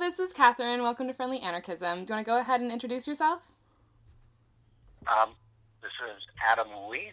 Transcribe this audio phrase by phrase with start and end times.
[0.00, 0.82] this is Catherine.
[0.82, 2.06] Welcome to Friendly Anarchism.
[2.06, 3.42] Do you want to go ahead and introduce yourself?
[5.06, 5.34] Um,
[5.82, 7.12] this is Adam Leaf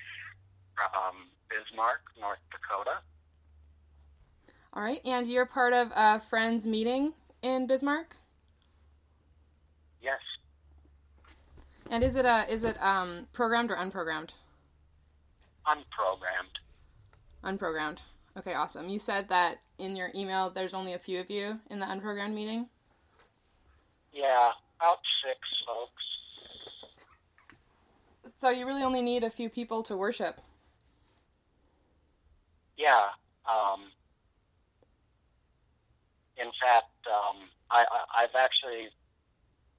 [0.74, 1.16] from
[1.50, 3.00] Bismarck, North Dakota.
[4.72, 7.12] All right, and you're part of a Friends meeting
[7.42, 8.16] in Bismarck?
[10.02, 10.22] Yes.
[11.92, 14.30] And is it a is it um, programmed or unprogrammed?
[15.68, 16.56] Unprogrammed.
[17.44, 17.98] Unprogrammed.
[18.38, 18.88] Okay, awesome.
[18.88, 22.34] You said that in your email there's only a few of you in the unprogrammed
[22.34, 22.70] meeting?
[24.18, 24.50] Yeah,
[24.80, 26.04] about six folks.
[28.42, 30.42] So you really only need a few people to worship.
[32.78, 33.10] Yeah.
[33.46, 33.92] Um,
[36.36, 38.90] in fact, um, I, I, I've actually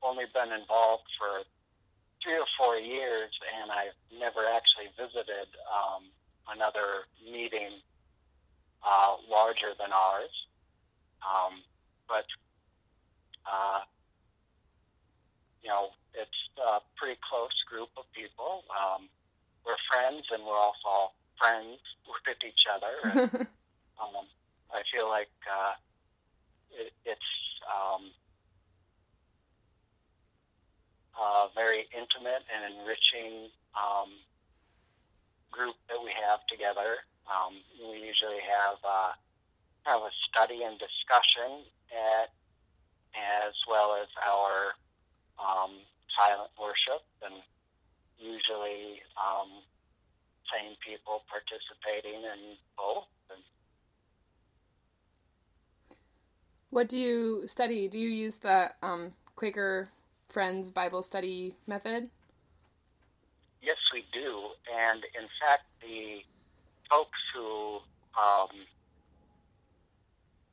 [0.05, 1.43] only been involved for
[2.23, 3.31] three or four years,
[3.61, 6.05] and I've never actually visited um,
[6.55, 7.83] another meeting
[8.87, 10.31] uh, larger than ours.
[11.27, 11.63] Um,
[12.09, 12.27] but,
[13.47, 13.81] uh,
[15.63, 18.65] you know, it's a pretty close group of people.
[18.71, 19.09] Um,
[19.65, 23.47] we're friends, and we're also friends with each other.
[23.99, 24.27] And, um,
[24.71, 25.75] I feel like uh,
[26.71, 27.31] it, it's
[27.67, 28.15] um,
[31.19, 34.15] a very intimate and enriching um,
[35.51, 37.03] group that we have together.
[37.27, 37.59] Um,
[37.91, 39.13] we usually have uh,
[39.85, 42.31] kind of a study and discussion at,
[43.19, 44.79] as well as our
[45.39, 45.71] um,
[46.17, 47.35] silent worship, and
[48.19, 49.63] usually um,
[50.51, 53.05] same people participating in both.
[53.31, 53.43] And
[56.71, 57.89] What do you study?
[57.89, 59.89] Do you use the um, Quaker
[60.29, 62.11] Friendly Bible Study method?
[63.63, 66.23] yes, we do, and in fact, the
[66.89, 67.79] folks who
[68.17, 68.65] um,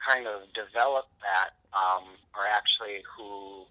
[0.06, 3.64] kind of developed that um, are actually who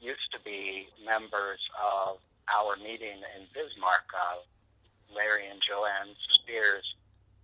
[0.00, 2.18] used to be members of
[2.52, 4.42] our meeting in Bismarck, uh,
[5.14, 6.84] Larry and Joanne Spears.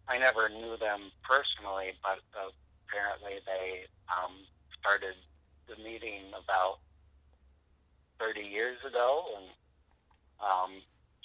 [0.09, 2.51] I never knew them personally, but uh,
[2.85, 4.35] apparently they um,
[4.79, 5.15] started
[5.69, 6.81] the meeting about
[8.19, 9.47] 30 years ago, and
[10.43, 10.83] um,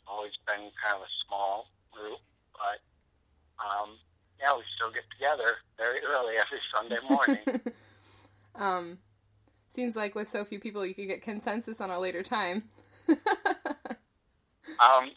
[0.08, 2.20] always been kind of a small group,
[2.54, 2.80] but
[3.60, 3.98] um,
[4.40, 7.74] yeah, we still get together very early every Sunday morning.
[8.56, 8.98] um,
[9.76, 12.64] seems like with so few people, you could get consensus on a later time.
[13.10, 13.18] um,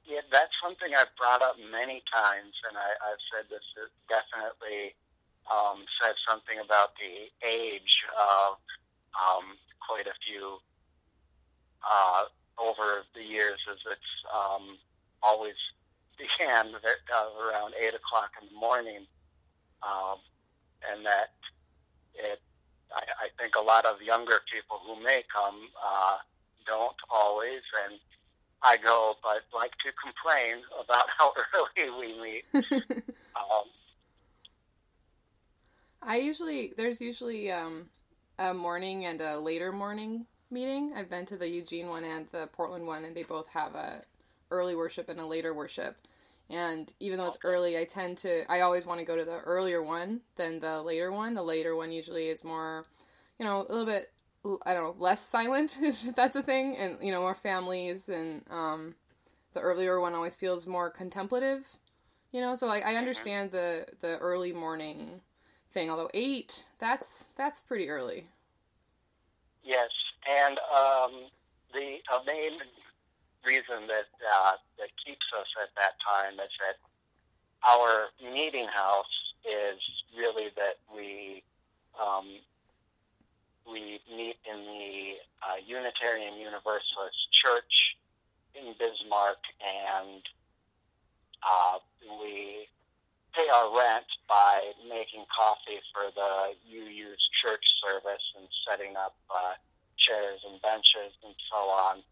[0.05, 4.95] yeah, that's something I've brought up many times, and I, I've said this is definitely
[5.49, 8.59] um, says something about the age of
[9.17, 10.61] um, quite a few
[11.81, 12.29] uh,
[12.61, 14.77] over the years, as it's um,
[15.23, 15.57] always
[16.19, 19.07] began at, uh, around eight o'clock in the morning,
[19.87, 20.19] um,
[20.91, 21.31] and that
[22.15, 22.43] it.
[22.95, 26.17] I, I think a lot of younger people who may come uh,
[26.67, 27.99] don't always, and
[28.63, 32.45] I go, but like to complain about how early we meet.
[33.37, 33.67] um,
[36.03, 37.89] I usually there's usually um,
[38.39, 40.93] a morning and a later morning meeting.
[40.95, 44.03] I've been to the Eugene one and the Portland one, and they both have a
[44.51, 45.97] early worship and a later worship.
[46.51, 49.39] And even though it's early, I tend to I always want to go to the
[49.41, 51.35] earlier one than the later one.
[51.35, 52.87] The later one usually is more,
[53.39, 54.13] you know, a little bit
[54.65, 58.45] I don't know less silent if that's a thing, and you know more families and
[58.51, 58.95] um,
[59.53, 61.67] the earlier one always feels more contemplative.
[62.33, 65.21] You know, so like I understand the the early morning
[65.73, 65.91] thing.
[65.91, 68.27] Although eight, that's that's pretty early.
[69.65, 69.91] Yes,
[70.27, 71.29] and um,
[71.75, 72.53] the uh, main
[73.45, 76.77] reason that uh, that keeps us at that time is that
[77.67, 79.81] our meeting house is
[80.17, 81.43] really that we
[81.99, 82.39] um,
[83.67, 87.97] we meet in the uh, Unitarian Universalist Church
[88.55, 90.23] in Bismarck, and
[91.45, 91.79] uh,
[92.21, 92.67] we
[93.37, 99.55] pay our rent by making coffee for the UU's church service and setting up uh,
[99.97, 102.03] chairs and benches and so on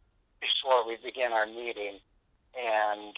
[0.47, 1.99] before we begin our meeting.
[2.57, 3.15] And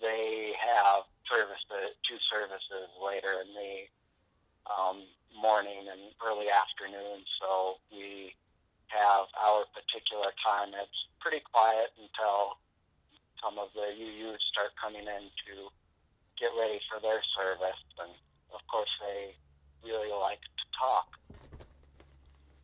[0.00, 3.74] they have services, two services later in the
[4.70, 4.98] um,
[5.34, 7.22] morning and early afternoon.
[7.40, 8.32] So we
[8.88, 10.72] have our particular time.
[10.74, 12.58] It's pretty quiet until
[13.42, 15.54] some of the UUs start coming in to
[16.38, 17.80] get ready for their service.
[18.00, 18.12] And
[18.54, 19.34] of course, they
[19.84, 21.08] really like to talk.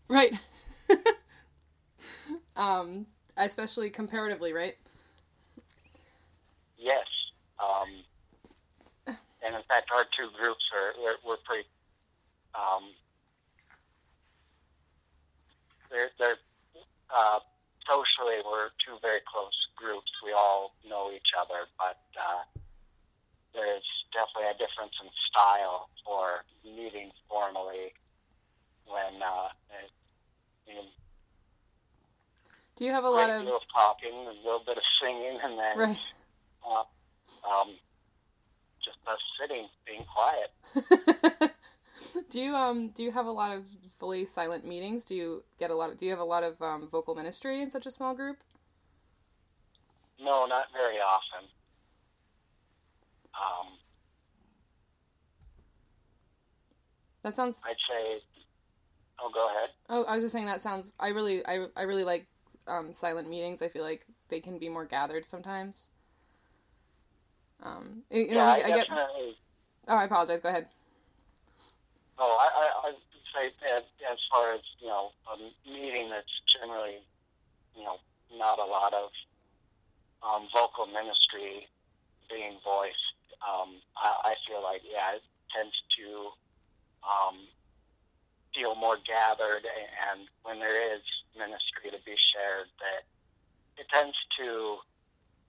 [0.08, 0.34] Right.
[2.56, 3.06] um,
[3.36, 4.76] especially comparatively, right?
[6.78, 7.06] Yes.
[7.58, 8.02] Um,
[9.06, 11.68] and in fact, our two groups are we're, we're pretty
[12.54, 12.90] um,
[15.90, 16.40] they're they're
[17.14, 17.38] uh,
[17.86, 20.10] socially we're two very close groups.
[20.24, 22.42] We all know each other, but uh,
[23.54, 27.94] there's definitely a difference in style for meeting formally
[28.86, 29.48] when uh,
[29.82, 29.90] it,
[32.76, 35.78] Do you have a lot of of talking, a little bit of singing, and then
[35.78, 35.98] right?
[36.66, 37.74] uh, um,
[38.84, 41.52] just us sitting, being quiet.
[42.30, 43.64] do you um do you have a lot of
[43.98, 45.04] fully silent meetings?
[45.04, 47.62] Do you get a lot of do you have a lot of um, vocal ministry
[47.62, 48.38] in such a small group?
[50.18, 51.48] No, not very often.
[53.34, 53.78] Um,
[57.22, 58.20] That sounds I'd say.
[59.20, 59.70] Oh, go ahead.
[59.88, 60.92] Oh, I was just saying that sounds.
[60.98, 62.26] I really, I, I really like
[62.66, 63.62] um, silent meetings.
[63.62, 65.90] I feel like they can be more gathered sometimes.
[67.62, 68.86] Um, you know, yeah, I, I, I get.
[68.90, 70.40] Oh, I apologize.
[70.40, 70.66] Go ahead.
[72.18, 72.94] Oh, I, I, I'd
[73.34, 75.36] say that as far as you know, a
[75.68, 77.02] meeting that's generally,
[77.76, 77.96] you know,
[78.36, 79.10] not a lot of
[80.22, 81.66] um, vocal ministry
[82.30, 83.16] being voiced.
[83.42, 85.22] Um, I, I feel like yeah, it
[85.54, 86.30] tends to
[87.02, 87.36] um,
[88.54, 91.02] feel more gathered, and when there is
[91.36, 93.02] ministry to be shared, that
[93.80, 94.76] it tends to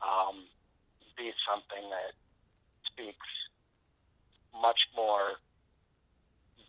[0.02, 0.44] um,
[1.18, 2.14] be something that
[2.88, 3.28] speaks
[4.62, 5.36] much more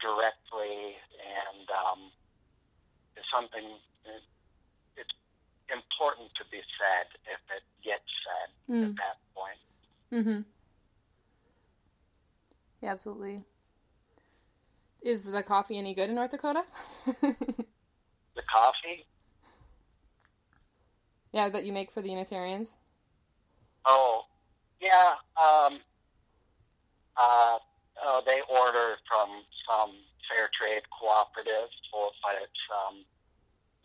[0.01, 2.11] directly and um,
[3.17, 4.23] is something that
[4.97, 5.15] it's
[5.73, 8.97] important to be said if it gets said at Mm.
[8.97, 9.61] that point.
[10.13, 10.41] Mm-hmm.
[12.83, 13.45] Yeah, absolutely.
[15.05, 16.65] Is the coffee any good in North Dakota?
[18.35, 19.07] The coffee,
[21.33, 22.71] yeah, that you make for the Unitarians.
[23.85, 24.23] oh,
[24.81, 25.79] yeah, um,
[27.17, 27.59] uh,
[28.03, 29.29] oh, they order from
[29.69, 29.91] some
[30.27, 33.05] fair trade cooperative, but it's um,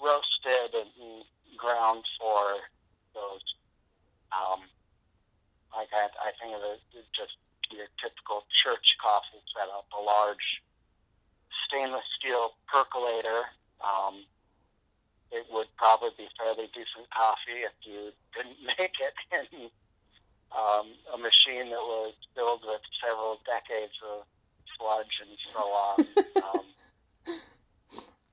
[0.02, 1.26] roasted and
[1.58, 2.64] ground for
[3.14, 3.44] those.
[4.32, 4.62] Um,
[5.76, 6.82] like I, I think of it
[7.14, 7.36] just
[7.70, 10.64] your typical church coffee setup, a large
[11.70, 13.46] stainless steel percolator.
[13.80, 14.26] Um,
[15.32, 19.70] it would probably be fairly decent coffee if you didn't make it in
[20.52, 24.26] um, a machine that was filled with several decades of
[24.76, 25.98] sludge and so on.
[26.44, 26.66] um,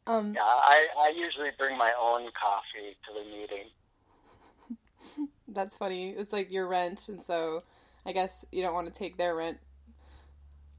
[0.06, 3.66] Um, yeah, I, I usually bring my own coffee to the meeting.
[5.48, 6.10] That's funny.
[6.10, 7.64] It's like your rent, and so
[8.04, 9.58] I guess you don't want to take their rent.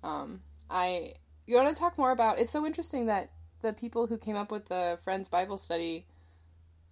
[0.03, 1.13] Um, I
[1.47, 2.39] you want to talk more about?
[2.39, 6.05] It's so interesting that the people who came up with the Friendly Bible Study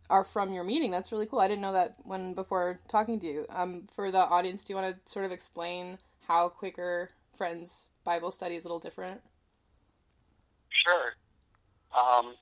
[0.10, 0.92] are from your meeting.
[0.92, 1.40] That's really cool.
[1.40, 3.46] I didn't know that when before talking to you.
[3.50, 5.98] Um, for the audience, do you want to sort of explain
[6.28, 7.68] how Quaker Friendly
[8.04, 9.22] Bible Study is a little different?
[10.70, 11.14] Sure.
[11.96, 12.36] Um,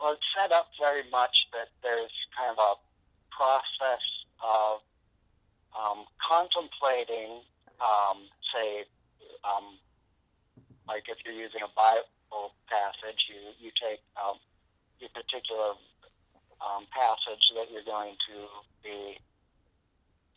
[0.00, 2.74] well, it's set up very much that there's kind of a
[3.34, 4.04] process
[4.42, 4.80] of
[5.76, 7.40] um, contemplating,
[7.80, 8.18] um,
[8.54, 8.84] say,
[9.46, 9.78] um,
[10.88, 14.38] like if you're using a Bible passage, you, you take um,
[14.98, 15.78] your particular
[16.58, 18.36] um, passage that you're going to
[18.82, 19.18] be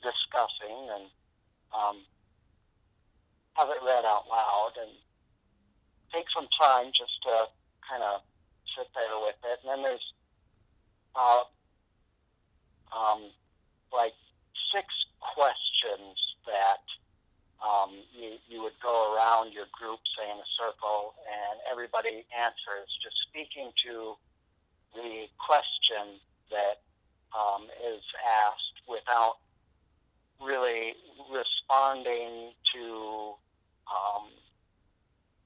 [0.01, 1.05] discussing and
[1.73, 1.97] um,
[3.53, 4.91] have it read out loud and
[6.13, 7.51] take some time just to
[7.85, 8.21] kind of
[8.77, 9.59] sit there with it.
[9.63, 10.07] And then there's
[11.15, 11.43] uh,
[12.95, 13.29] um,
[13.93, 14.13] like
[14.73, 14.87] six
[15.21, 16.85] questions that
[17.61, 18.98] um, you, you would go
[19.29, 24.15] around your group, say in a circle, and everybody answers, just speaking to
[24.93, 26.17] the question
[26.49, 26.81] that
[27.37, 29.37] um, is asked without
[30.41, 30.93] really
[31.29, 33.35] responding to
[33.85, 34.33] um,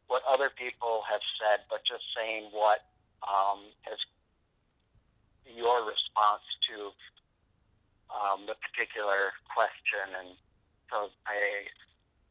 [0.07, 2.87] what other people have said, but just saying what
[3.27, 3.99] um, is
[5.43, 6.93] your response to
[8.13, 10.07] um, the particular question.
[10.23, 10.37] And
[10.87, 11.67] so I,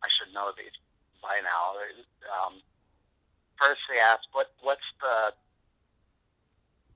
[0.01, 0.73] I should know these
[1.23, 1.79] by now.
[2.29, 2.61] Um,
[3.57, 5.33] first, they ask, "What what's the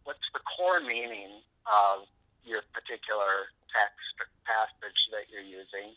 [0.05, 2.07] what's the core meaning of
[2.45, 5.95] your particular text passage that you're using?"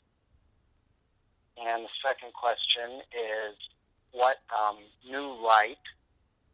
[1.60, 3.58] And the second question is,
[4.12, 5.84] what um, new light,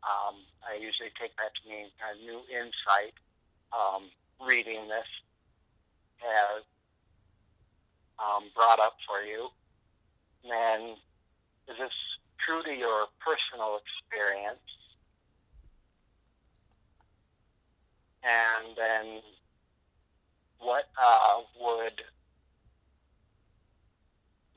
[0.02, 3.14] um, I usually take that to mean a new insight,
[3.72, 4.10] um,
[4.42, 5.08] reading this
[6.18, 6.64] has
[8.20, 9.50] um, brought up for you.
[10.46, 10.98] And
[11.68, 11.98] is this
[12.46, 14.60] true to your personal experience?
[18.24, 19.22] And then,
[20.60, 22.02] what uh, would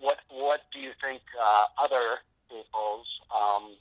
[0.01, 3.77] what what do you think uh, other people's, um,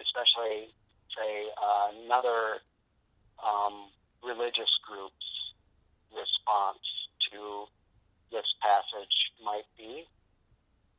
[0.00, 0.72] especially
[1.12, 2.64] say uh, another
[3.44, 3.90] um,
[4.22, 5.28] religious group's
[6.10, 6.82] response
[7.30, 7.66] to
[8.32, 10.06] this passage might be.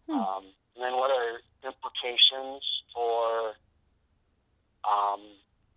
[0.08, 0.20] Hmm.
[0.20, 0.44] Um,
[0.76, 2.62] and then what are implications
[2.94, 3.54] for
[4.84, 5.22] um,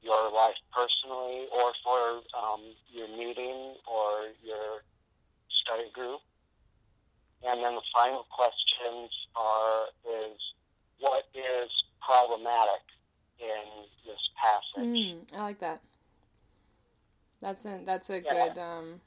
[0.02, 4.82] your life personally or for um, your meeting or your
[5.62, 6.20] study group?
[7.46, 10.38] And then the final questions are is
[10.98, 11.70] what is
[12.04, 12.82] problematic
[13.38, 14.88] in this passage?
[14.88, 15.80] Mm, I like that.
[17.40, 18.48] That's a that's a Yeah.
[18.48, 19.00] good um,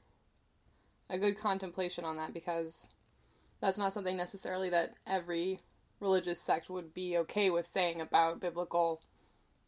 [1.09, 2.87] a good contemplation on that because
[3.59, 5.59] that's not something necessarily that every
[6.01, 9.01] religious sect would be okay with saying about biblical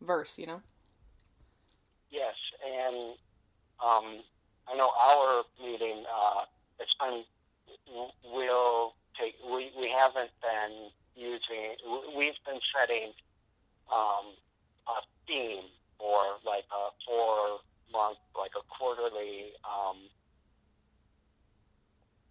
[0.01, 0.37] verse.
[0.37, 0.61] You know.
[2.09, 3.15] Yes, and
[3.83, 4.21] um,
[4.67, 6.45] I know our meeting, uh,
[6.79, 7.23] it's been,
[8.23, 13.13] we'll take, we, we haven't been using, we- we've been setting
[13.91, 14.37] um,
[14.87, 15.65] a theme
[15.97, 17.59] for like a four
[17.91, 19.97] month, like a quarterly um,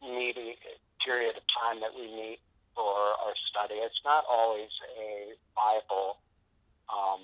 [0.03, 0.55] meeting
[1.05, 2.39] period of time that we meet
[2.75, 3.81] for our study.
[3.81, 6.19] It's not always a Bible
[6.89, 7.21] um,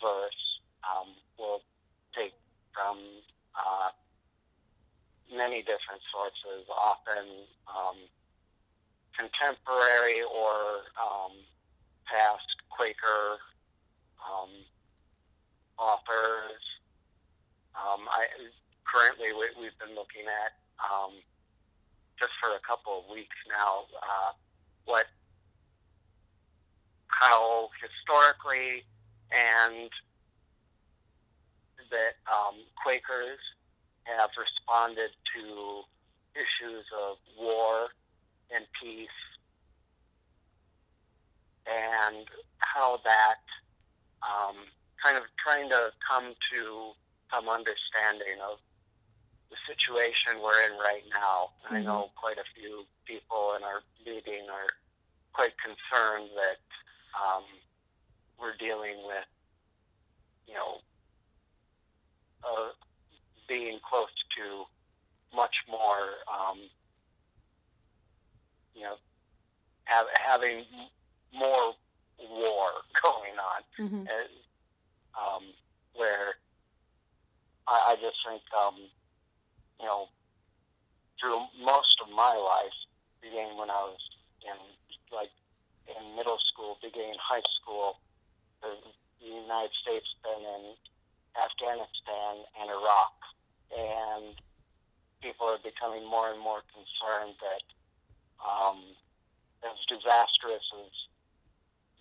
[0.00, 0.42] verse.
[0.84, 1.62] Um, we'll
[2.14, 2.34] take
[2.72, 2.98] from
[3.54, 3.90] uh,
[5.34, 7.98] many different sources, often um,
[9.16, 11.34] contemporary or um,
[12.06, 13.42] past Quaker
[14.22, 14.50] um,
[15.78, 16.62] authors.
[17.74, 18.26] Um, I
[18.86, 20.54] currently we, we've been looking at
[22.18, 24.32] just for a couple of weeks now uh,
[24.84, 25.06] what
[27.08, 28.84] how historically
[29.32, 29.90] and
[31.90, 33.40] that um, Quakers
[34.04, 35.82] have responded to
[36.36, 37.88] issues of war
[38.54, 39.20] and peace,
[41.66, 42.24] and
[42.58, 43.44] how that
[44.24, 44.56] um,
[45.02, 46.92] kind of trying to come to
[47.30, 48.58] some understanding of
[49.50, 51.50] the situation we're in right now.
[51.68, 54.68] And I know quite a few people in our meeting are
[55.32, 56.60] quite concerned that
[57.16, 57.44] um,
[58.38, 59.24] we're dealing with,
[60.46, 60.80] you know,
[62.44, 62.70] uh,
[63.48, 64.64] being close to
[65.34, 66.58] much more, um,
[68.74, 68.96] you know,
[69.84, 70.64] have, having
[71.34, 71.72] more
[72.20, 72.68] war
[73.02, 73.96] going on, Mm-hmm.
[74.00, 74.32] and,
[75.16, 75.42] um,
[75.94, 76.34] where
[77.66, 78.74] I, I just think, um,
[79.80, 80.08] you know,
[81.20, 82.74] through most of my life,
[83.22, 84.02] beginning when I was
[84.42, 84.58] in
[85.10, 85.32] like
[85.88, 87.98] in middle school, beginning high school,
[88.62, 88.74] the
[89.20, 90.62] the United States been in
[91.34, 93.14] Afghanistan and Iraq,
[93.74, 94.34] and
[95.22, 97.64] people are becoming more and more concerned that
[98.38, 98.94] um,
[99.66, 100.94] as disastrous as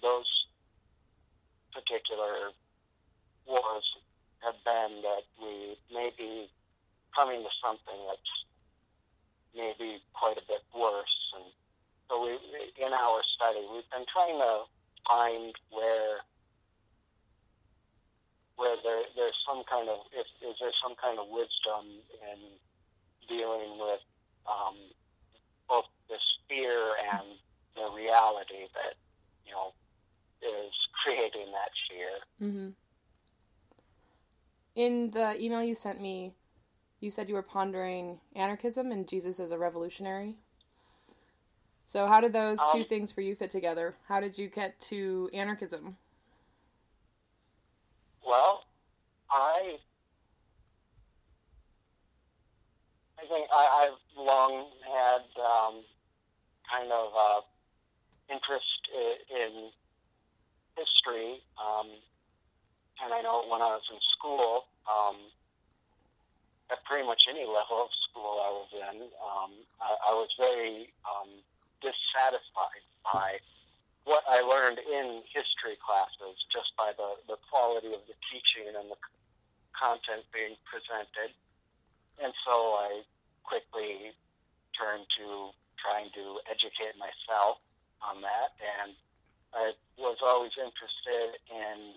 [0.01, 0.29] those
[1.74, 2.53] particular
[3.48, 3.86] wars
[4.46, 6.50] have been, that we may be
[7.17, 8.33] coming to something that's
[9.57, 11.17] maybe quite a bit worse.
[11.33, 11.50] And
[12.05, 12.38] so we,
[12.77, 14.69] in our study, we've been trying to
[15.09, 16.21] find where
[18.57, 22.39] where there, there's some kind of if is there some kind of wisdom in
[23.29, 24.01] dealing with
[24.50, 24.77] um,
[25.69, 27.38] both this fear and
[27.75, 28.97] the reality that
[29.45, 29.74] you know
[30.41, 32.13] is creating that fear.
[32.41, 32.69] Mm-hmm.
[34.75, 36.33] In the email you sent me,
[37.00, 40.36] you said you were pondering anarchism and Jesus as a revolutionary.
[41.86, 43.96] So, how did those two Um, things for you fit together?
[44.08, 45.98] How did you get to anarchism?
[48.25, 48.66] Well,
[49.32, 49.80] I
[53.20, 55.84] I think I, I've long had um,
[56.70, 57.42] kind of uh,
[58.30, 59.70] interest in, in
[60.77, 61.88] history, um,
[63.04, 65.16] and I know when I was in school, um,
[66.71, 70.91] at pretty much any level of school I was in, um, I, I was very
[71.07, 71.31] um,
[71.79, 73.39] dissatisfied by
[74.03, 78.88] what I learned in history classes just by the, the quality of the teaching and
[78.91, 79.00] the
[79.75, 81.36] content being presented.
[82.19, 83.03] And so I
[83.43, 84.15] quickly
[84.75, 87.59] turned to trying to educate myself
[88.01, 88.55] on that.
[88.59, 88.95] And
[89.53, 91.95] I was always interested in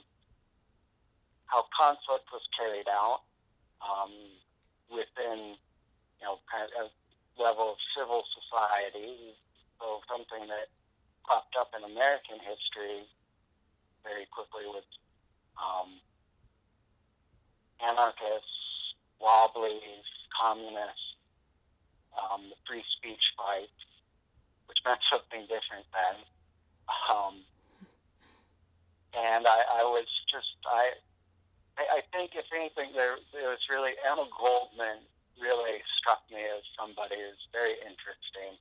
[1.46, 3.26] how conflict was carried out
[3.82, 4.12] um,
[4.90, 5.56] within,
[6.18, 9.32] you know, kind of a level of civil society.
[9.80, 10.68] So something that
[11.24, 13.06] popped up in American history
[14.04, 14.86] very quickly with
[15.56, 16.02] um,
[17.80, 20.04] anarchists, wobblies,
[20.34, 21.16] communists,
[22.16, 23.72] um, the free speech fight,
[24.66, 26.16] which meant something different then.
[27.08, 27.44] Um,
[29.14, 30.94] and I, I was just I
[31.78, 35.04] I think if anything there there was really Emma Goldman
[35.40, 38.60] really struck me as somebody who's very interesting.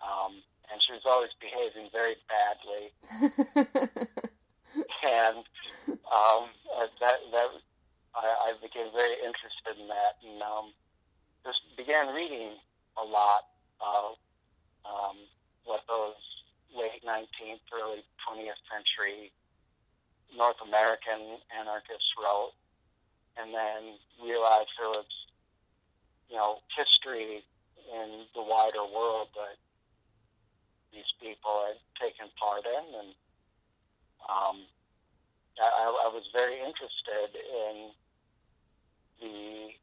[0.00, 0.40] Um,
[0.70, 2.92] and she was always behaving very badly.
[5.04, 5.44] and
[6.08, 6.52] um,
[7.00, 7.50] that that
[8.14, 10.72] I, I became very interested in that, and um,
[11.44, 12.56] just began reading
[12.96, 13.48] a lot
[13.80, 14.16] of
[14.84, 15.16] um,
[15.64, 16.20] what those
[16.74, 19.32] late 19th, early 20th century
[20.36, 22.52] North American anarchists wrote,
[23.36, 25.08] and then realized there was,
[26.28, 27.42] you know, history
[27.88, 29.56] in the wider world that
[30.92, 33.10] these people had taken part in, and
[34.28, 34.56] um,
[35.60, 37.90] I, I was very interested in
[39.20, 39.74] the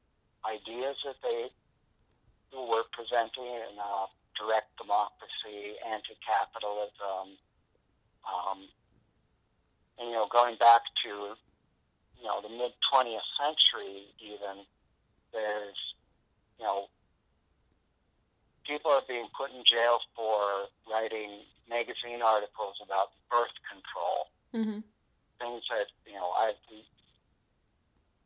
[0.46, 1.50] ideas that they
[2.54, 7.36] were presenting in uh, direct democracy, anti-capitalism,
[8.24, 8.70] um,
[10.00, 11.36] and you know, going back to
[12.20, 14.66] you know the mid 20th century, even
[15.34, 15.80] there's
[16.60, 16.88] you know
[18.66, 24.20] people are being put in jail for writing magazine articles about birth control.
[24.54, 24.82] Mm-hmm.
[25.40, 26.54] Things that you know I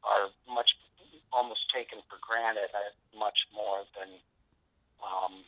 [0.03, 0.71] are much
[1.31, 2.69] almost taken for granted.
[2.73, 4.09] I, much more than
[5.03, 5.43] um,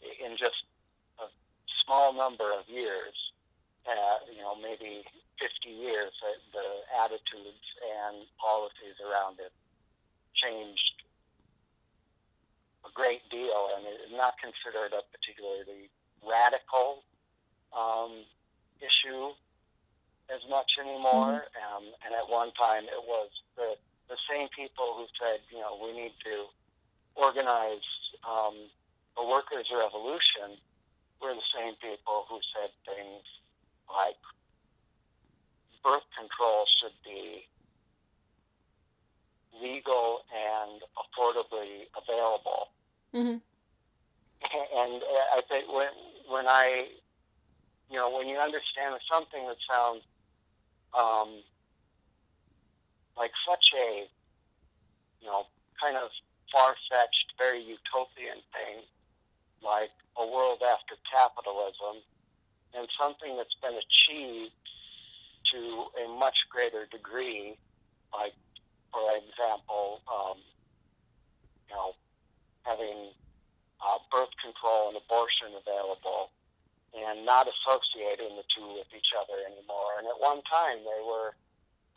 [0.00, 0.64] in just
[1.18, 1.26] a
[1.84, 3.14] small number of years.
[3.88, 5.02] Uh, you know, maybe
[5.40, 6.68] 50 years, uh, the
[7.00, 9.52] attitudes and policies around it
[10.36, 11.00] changed
[12.84, 15.88] a great deal, and it is not considered a particularly
[16.20, 17.02] radical
[17.72, 18.24] um,
[18.84, 19.32] issue
[20.28, 21.48] as much anymore.
[21.48, 21.64] Mm-hmm.
[21.64, 25.78] Um, and at one time, it was the the same people who said, you know,
[25.78, 26.50] we need to
[27.14, 27.86] organize
[28.26, 28.66] um,
[29.14, 30.58] a workers' revolution
[31.22, 33.22] were the same people who said things
[33.92, 34.20] like
[35.82, 37.46] birth control should be
[39.60, 42.68] legal and affordably available.
[43.14, 43.38] Mm-hmm.
[44.40, 45.02] And
[45.34, 45.92] I think when
[46.28, 46.86] when I,
[47.90, 50.02] you know, when you understand something that sounds
[50.96, 51.42] um,
[53.16, 54.08] like such a,
[55.20, 55.44] you know,
[55.80, 56.10] kind of
[56.52, 58.82] far fetched, very utopian thing,
[59.62, 62.02] like a world after capitalism,
[62.76, 64.52] and something that's been achieved
[65.52, 67.58] to a much greater degree,
[68.12, 68.34] like,
[68.92, 70.38] for example, um,
[71.68, 71.94] you know,
[72.62, 73.10] having
[73.80, 76.30] uh, birth control and abortion available
[76.94, 79.98] and not associating the two with each other anymore.
[79.98, 81.34] And at one time, they were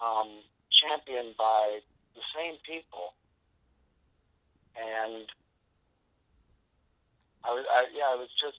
[0.01, 1.81] um, championed by
[2.13, 3.13] the same people.
[4.77, 5.25] And
[7.43, 8.57] I was, I, yeah, I was just,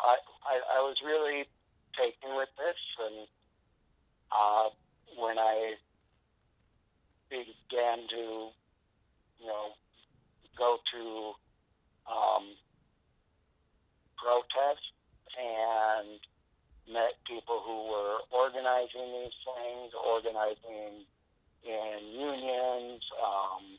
[0.00, 1.44] I, I, I was really
[1.98, 3.26] taken with this, and
[4.30, 4.68] uh,
[5.18, 5.74] when I
[7.30, 8.50] began to,
[9.40, 9.72] you know,
[10.56, 11.32] go to
[12.10, 12.44] um,
[14.16, 14.82] protest
[15.36, 16.20] and
[16.92, 21.04] met people who were organizing these things, organizing
[21.64, 23.02] in unions.
[23.18, 23.78] Um,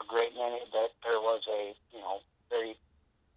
[0.00, 2.18] a great many that there was a you know
[2.50, 2.76] very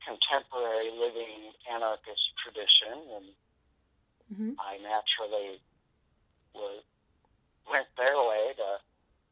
[0.06, 3.26] contemporary living anarchist tradition, and
[4.32, 4.52] mm-hmm.
[4.62, 5.60] I naturally
[6.54, 6.84] was
[7.70, 8.80] went their way to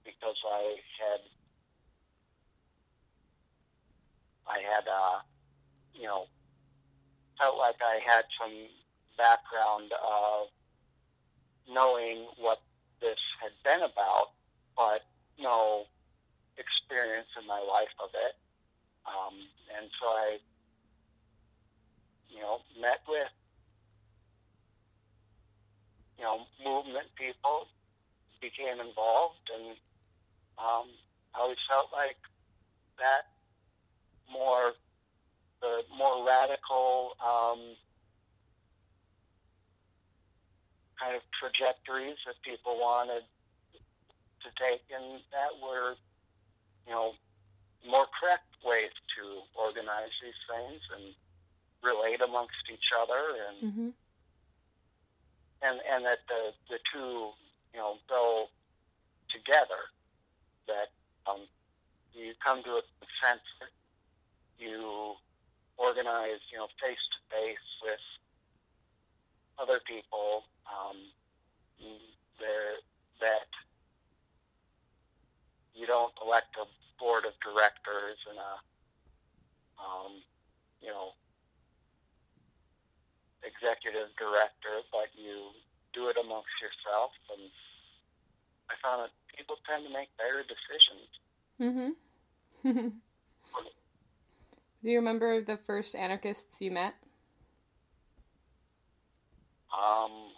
[0.03, 1.21] because I had
[4.49, 5.21] I had uh,
[5.93, 6.25] you know
[7.39, 8.67] felt like I had some
[9.17, 10.47] background of
[11.69, 12.61] knowing what
[13.01, 14.31] this had been about,
[14.75, 15.01] but
[15.39, 15.85] no
[16.57, 18.35] experience in my life of it.
[19.05, 19.35] Um,
[19.75, 20.37] and so I,
[22.33, 23.29] you know, met with,
[26.17, 27.67] you know, movement people,
[28.41, 29.77] became involved, and
[30.57, 30.89] um,
[31.35, 32.17] I always felt like
[32.97, 33.29] that
[34.31, 34.73] more
[35.61, 37.77] the more radical um,
[40.99, 43.23] kind of trajectories that people wanted
[44.43, 45.95] to take, and that were,
[46.85, 47.13] you know,
[47.87, 51.15] more correct ways to organize these things and
[51.83, 53.89] relate amongst each other, and mm-hmm.
[55.61, 57.31] and and that the the two,
[57.73, 58.47] you know, go
[59.29, 59.91] together.
[60.67, 60.95] That
[61.27, 61.43] um,
[62.13, 63.73] you come to a consensus,
[64.57, 65.13] you
[65.77, 68.05] organize, you know, face to face with
[69.59, 70.97] other people um,
[72.39, 72.79] there
[73.19, 73.49] that
[75.75, 76.65] you don't elect a
[76.99, 78.53] board of directors and a
[79.79, 80.21] um,
[80.81, 81.13] you know
[83.45, 85.51] executive director, but you
[85.93, 87.11] do it amongst yourself.
[87.31, 87.51] And
[88.71, 91.07] I found that people tend to make better decisions.
[91.61, 91.91] Mm-hmm.
[94.83, 96.95] do you remember the first anarchists you met?
[99.73, 100.31] Um,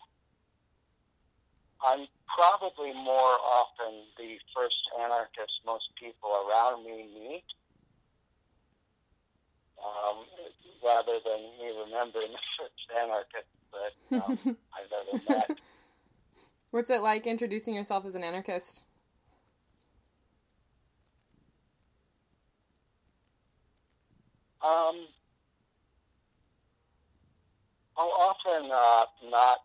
[1.84, 7.44] I'm probably more often the first anarchist most people around me meet,
[9.78, 10.26] um,
[10.86, 15.58] rather than me remembering the first anarchist that um, I've ever met.
[16.71, 18.84] What's it like introducing yourself as an anarchist?
[24.62, 25.08] Um,
[27.98, 29.60] I'll often uh, not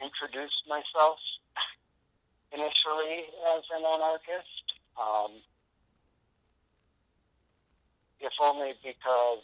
[0.00, 1.18] introduce myself
[2.52, 3.24] initially
[3.56, 4.64] as an anarchist,
[5.00, 5.32] um,
[8.20, 9.42] if only because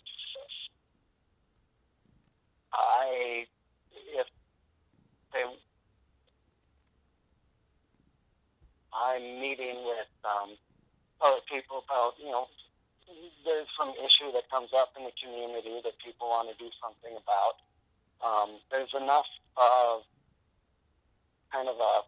[2.75, 3.47] I,
[4.19, 4.27] if
[5.33, 5.45] they,
[8.93, 10.59] I'm meeting with um,
[11.23, 12.47] other people about, you know,
[13.45, 17.15] there's some issue that comes up in the community that people want to do something
[17.15, 17.57] about.
[18.25, 20.03] Um, there's enough of
[21.53, 22.03] kind of a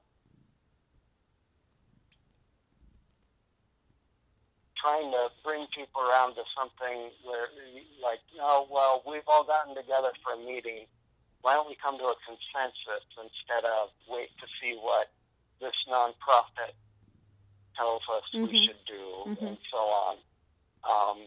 [4.80, 7.48] trying to bring people around to something where,
[8.00, 10.86] like, oh, well, we've all gotten together for a meeting.
[11.40, 15.08] Why don't we come to a consensus instead of wait to see what
[15.60, 16.76] this nonprofit
[17.76, 18.48] tells us mm-hmm.
[18.48, 19.46] we should do, mm-hmm.
[19.52, 20.14] and so on.
[20.84, 21.18] Um,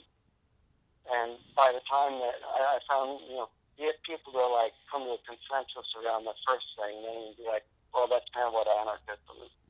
[1.09, 5.07] and by the time that I, I found, you know, get people to like come
[5.07, 8.53] to a consensus around the first thing, then you'd be like, well, that's kind of
[8.53, 9.25] what anarchists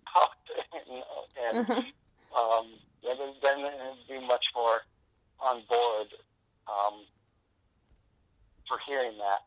[0.09, 0.35] talk
[0.73, 1.03] and,
[1.37, 2.33] and mm-hmm.
[2.33, 2.67] um,
[3.63, 4.81] then it'd be much more
[5.39, 6.07] on board
[6.67, 7.05] um,
[8.67, 9.43] for hearing that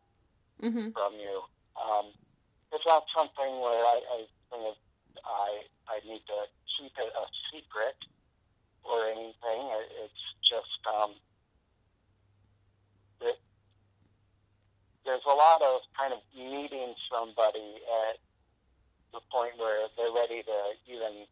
[0.63, 0.91] mm-hmm.
[0.91, 1.43] from you.
[1.77, 2.07] Um,
[2.73, 4.19] it's not something where I, I
[4.51, 4.77] think
[5.25, 5.49] I
[5.89, 6.39] I need to
[6.79, 7.97] keep it a secret
[8.85, 9.61] or anything.
[10.03, 11.13] It's just um,
[13.21, 13.39] it,
[15.05, 18.19] there's a lot of kind of meeting somebody at
[19.13, 21.29] the point where they're ready to even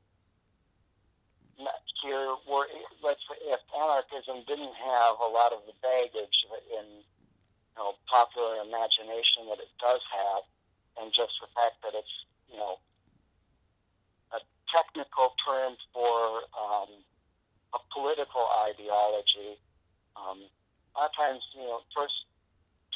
[2.02, 2.66] hear where
[3.04, 6.38] let's if anarchism didn't have a lot of the baggage
[6.72, 10.42] in you know popular imagination that it does have,
[11.00, 12.16] and just the fact that it's
[12.48, 12.80] you know
[14.32, 14.40] a
[14.72, 16.90] technical term for um,
[17.74, 19.60] a political ideology.
[20.16, 20.48] Um,
[20.96, 22.26] a lot of times, you know, first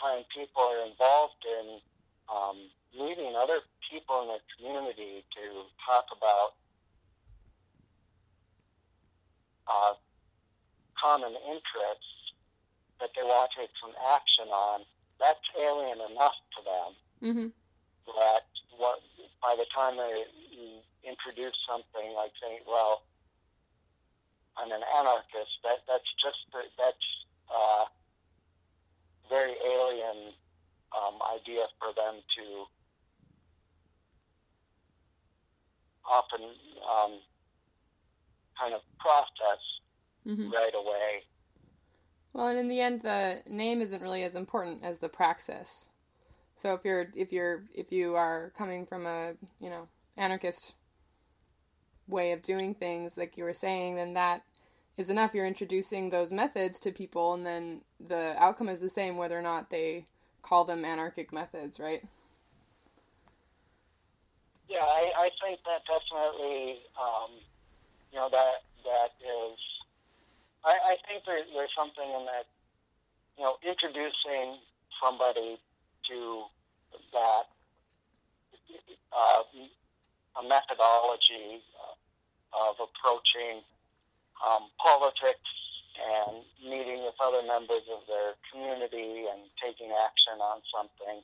[0.01, 1.79] time people are involved in
[2.27, 2.59] um,
[2.91, 6.59] meeting other people in the community to talk about
[9.67, 9.95] uh,
[11.01, 12.15] common interests
[13.01, 14.87] that they want to take some action on,
[15.19, 16.91] that's alien enough to them
[17.23, 17.49] mm-hmm.
[18.17, 18.47] that
[18.77, 19.01] what
[19.43, 20.25] by the time they
[21.05, 23.05] introduce something like saying, "Well,
[24.57, 27.09] I'm an anarchist," that that's just that's
[27.53, 27.85] uh,
[29.29, 30.33] very alien
[30.93, 32.45] um, idea for them to
[36.05, 36.43] often
[36.85, 37.13] um,
[38.59, 39.61] kind of process
[40.27, 40.51] mm-hmm.
[40.51, 41.23] right away.
[42.33, 45.89] Well, and in the end, the name isn't really as important as the praxis.
[46.57, 50.75] So if you're if you're if you are coming from a you know anarchist
[52.09, 54.43] way of doing things, like you were saying, then that
[54.97, 55.35] is enough.
[55.35, 59.43] You're introducing those methods to people, and then the outcome is the same whether or
[59.43, 60.07] not they
[60.43, 62.05] call them anarchic methods, right?
[64.69, 67.31] Yeah, I, I think that definitely, um,
[68.15, 69.59] you know, that that is.
[70.63, 72.47] I, I think there, there's something in that,
[73.37, 74.63] you know, introducing
[75.03, 75.59] somebody
[76.09, 76.47] to
[77.11, 77.51] that
[79.11, 79.43] uh,
[80.39, 81.59] a methodology
[82.55, 83.67] of approaching
[84.47, 85.51] um, politics
[85.99, 91.19] and meeting with other members of their community and taking action on something,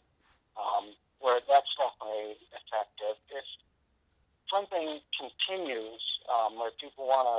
[0.59, 0.91] um,
[1.23, 3.15] where that's definitely effective.
[3.31, 3.47] If
[4.51, 7.39] something continues um, where people want to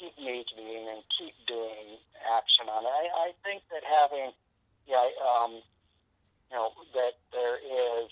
[0.00, 4.32] keep meeting and keep doing action on it, I, I think that having,
[4.88, 5.60] yeah, um,
[6.50, 8.10] you know, that there is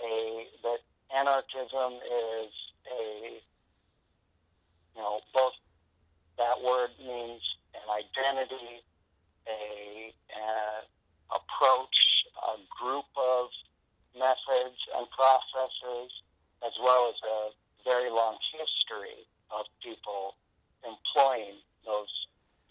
[0.00, 0.80] a that
[1.14, 2.50] anarchism is
[2.90, 3.40] a
[4.96, 5.52] you know, both
[6.38, 7.40] that word means
[7.74, 8.84] an identity,
[9.48, 10.84] a, an
[11.32, 11.96] approach,
[12.36, 13.48] a group of
[14.16, 16.12] methods and processes,
[16.66, 17.38] as well as a
[17.84, 20.34] very long history of people
[20.86, 22.10] employing those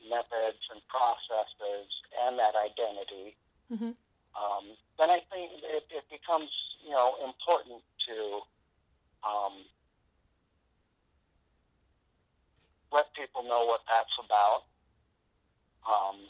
[0.10, 1.88] methods and processes
[2.25, 3.36] and that identity
[3.71, 3.95] Mhm.
[4.36, 4.65] um,
[4.99, 6.49] then I think it, it becomes
[6.84, 8.41] you know important to
[9.23, 9.63] um,
[12.91, 14.63] let people know what that's about.
[15.88, 16.27] Um,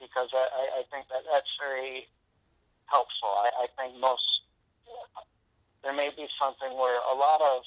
[0.00, 2.06] because I, I, I think that that's very
[2.86, 3.30] helpful.
[3.30, 4.22] I, I think most
[5.82, 7.62] there may be something where a lot of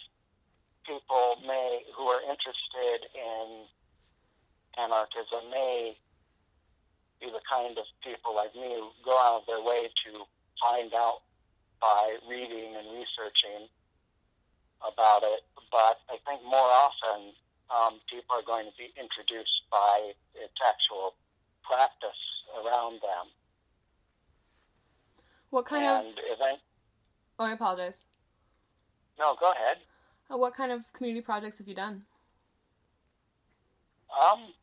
[0.87, 3.65] people may who are interested in
[4.77, 5.97] anarchism may
[7.19, 10.23] be the kind of people like me who go out of their way to
[10.59, 11.23] find out
[11.81, 13.67] by reading and researching
[14.83, 15.43] about it.
[15.71, 17.35] But I think more often
[17.71, 21.15] um, people are going to be introduced by its actual
[21.63, 22.21] practice
[22.55, 23.31] around them.
[25.49, 26.23] What kind and of?
[26.29, 26.59] event.
[27.37, 28.03] Oh, I apologize.
[29.19, 29.77] No, go ahead.
[30.31, 32.03] Uh, what kind of community projects have you done?
[34.11, 34.53] Um.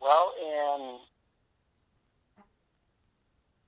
[0.00, 0.98] Well, in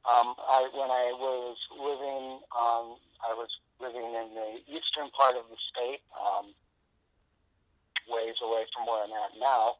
[0.09, 3.48] um, I when I was living um, I was
[3.80, 6.52] living in the eastern part of the state, um,
[8.09, 9.76] ways away from where I'm at now.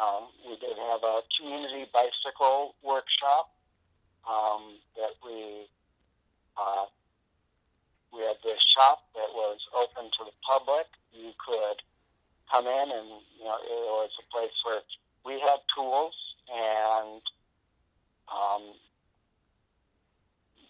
[0.00, 3.52] Um, we did have a community bicycle workshop
[4.28, 5.66] um, that we
[6.56, 6.86] uh,
[8.12, 10.86] we had this shop that was open to the public.
[11.12, 11.78] You could
[12.50, 14.82] come in and you know it was a place where
[15.24, 16.14] we had tools
[16.50, 17.22] and
[18.30, 18.74] um,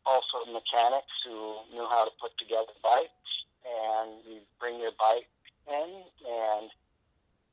[0.05, 3.31] also mechanics who knew how to put together bikes
[3.65, 5.29] and you bring your bike
[5.69, 6.71] in and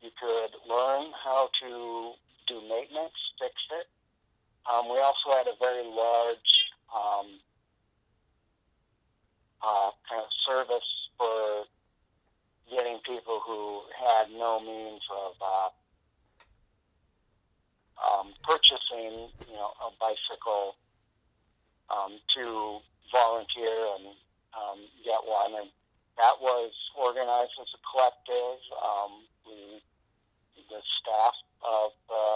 [0.02, 2.14] you could learn how to
[2.48, 3.88] do maintenance, fix it.
[4.68, 6.52] Um, we also had a very large
[6.92, 7.40] um,
[9.62, 11.66] uh, kind of service for
[12.70, 15.70] getting people who had no means of uh,
[17.98, 20.76] um, purchasing, you know, a bicycle
[21.90, 22.80] um, to
[23.12, 24.06] volunteer and
[24.54, 25.56] um, get one.
[25.56, 25.70] And
[26.18, 28.60] that was organized as a collective.
[28.84, 29.12] Um,
[29.48, 29.82] we,
[30.70, 32.28] the staff of the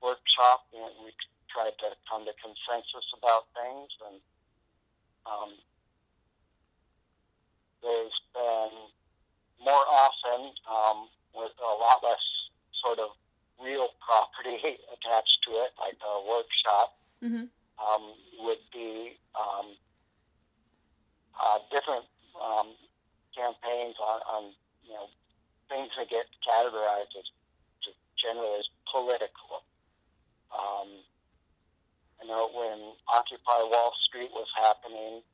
[0.00, 1.12] workshop, know, we
[1.52, 3.90] tried to come to consensus about things.
[4.08, 4.16] And
[5.26, 5.50] um,
[7.86, 8.74] there's been
[9.62, 12.20] more often um, with a lot less
[12.82, 13.14] sort of
[13.62, 14.58] real property
[14.94, 17.48] attached to it, like a workshop, Mm-hmm.
[17.80, 18.02] um,
[18.44, 19.72] would be um,
[21.32, 22.04] uh, different
[22.36, 22.76] um,
[23.34, 24.42] campaigns on, on
[24.84, 25.08] you know
[25.72, 27.24] things that get categorized as
[27.80, 29.64] just generally as political.
[30.52, 31.00] Um,
[32.20, 35.24] I know when Occupy Wall Street was happening,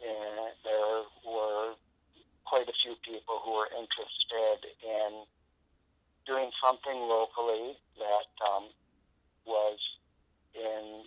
[0.00, 1.76] uh, there were
[2.46, 5.26] quite a few people who were interested in
[6.26, 8.70] doing something locally that um,
[9.46, 9.78] was
[10.54, 11.04] in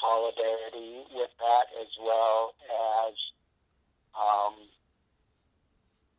[0.00, 3.14] solidarity with that as well as
[4.18, 4.54] um,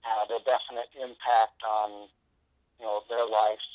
[0.02, 2.08] had a definite impact on
[2.80, 3.68] you know their life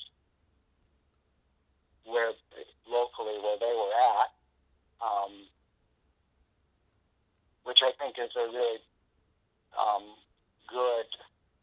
[2.04, 2.32] where
[2.88, 4.32] locally where they were at,
[5.04, 5.32] um,
[7.64, 8.80] which I think is a really
[9.78, 10.02] um,
[10.66, 11.08] good,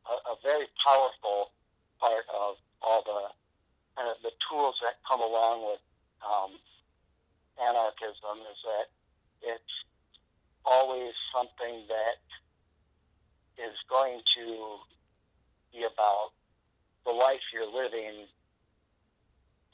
[0.08, 1.52] a, a very powerful
[2.00, 3.30] part of all the
[3.96, 5.84] kind of the tools that come along with
[6.24, 6.52] um,
[7.60, 8.88] anarchism is that
[9.42, 9.76] it's
[10.66, 12.24] always something that
[13.62, 14.80] is going to
[15.72, 16.32] be about
[17.06, 18.26] the life you're living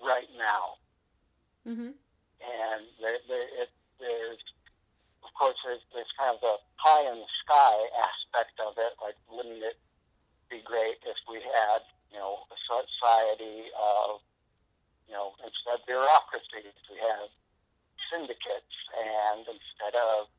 [0.04, 0.78] right now.
[1.66, 1.94] Mm-hmm.
[2.42, 4.42] And there, there, it, there's,
[5.42, 8.94] course, there's, there's kind of the pie in the sky aspect of it.
[9.02, 9.82] Like, wouldn't it
[10.54, 11.82] be great if we had,
[12.14, 14.22] you know, a society of,
[15.10, 17.34] you know, instead of bureaucracy, we have
[18.14, 20.30] syndicates, and instead of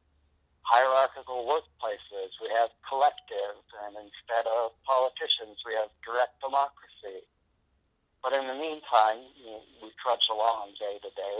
[0.62, 7.26] hierarchical workplaces, we have collectives, and instead of politicians, we have direct democracy.
[8.22, 11.38] But in the meantime, you know, we trudge along day to day,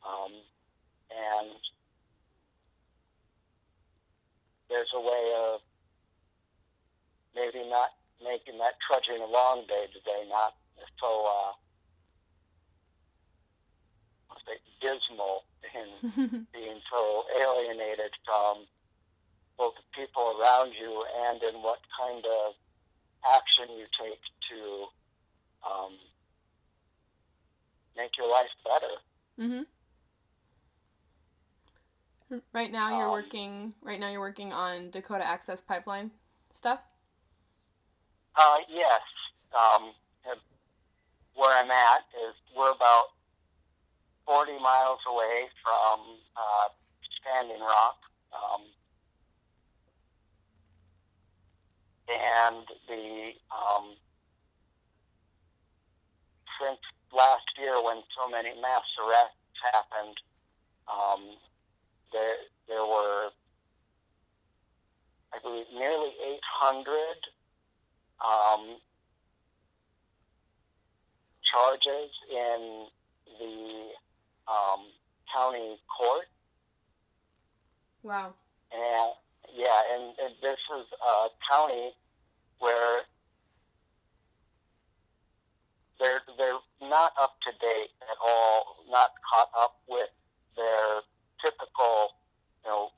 [0.00, 0.32] um,
[1.12, 1.60] and
[4.68, 5.60] there's a way of
[7.34, 10.54] maybe not making that trudging along day to day not
[11.00, 11.52] so uh,
[14.48, 15.44] say dismal
[15.76, 18.64] and being so alienated from
[19.58, 22.54] both the people around you and in what kind of
[23.26, 24.86] action you take to
[25.66, 25.92] um,
[27.96, 28.94] make your life better.
[29.38, 29.62] mm-hmm.
[32.52, 33.74] Right now, you're Um, working.
[33.80, 36.10] Right now, you're working on Dakota Access Pipeline
[36.52, 36.80] stuff.
[38.36, 39.02] Uh, yes.
[39.52, 39.94] Um,
[41.34, 43.12] where I'm at is we're about
[44.26, 46.68] 40 miles away from uh,
[47.20, 47.96] Standing Rock.
[48.32, 48.62] Um,
[52.08, 53.94] and the um,
[56.60, 56.80] since
[57.12, 60.16] last year when so many mass arrests happened,
[60.88, 61.36] um,
[62.12, 62.34] there
[62.66, 63.30] there were
[65.32, 66.10] I believe nearly
[67.08, 67.16] 800
[68.24, 68.76] um,
[71.52, 72.86] charges in
[73.38, 73.88] the
[74.50, 74.86] um,
[75.34, 76.26] county court.
[78.02, 78.34] Wow.
[78.72, 79.12] And
[79.54, 81.92] yeah, and, and this is a county
[82.58, 83.02] where
[85.98, 90.08] they're they're not up to date at all, not caught up with
[90.56, 91.02] their
[91.44, 92.14] typical,
[92.64, 92.90] you know,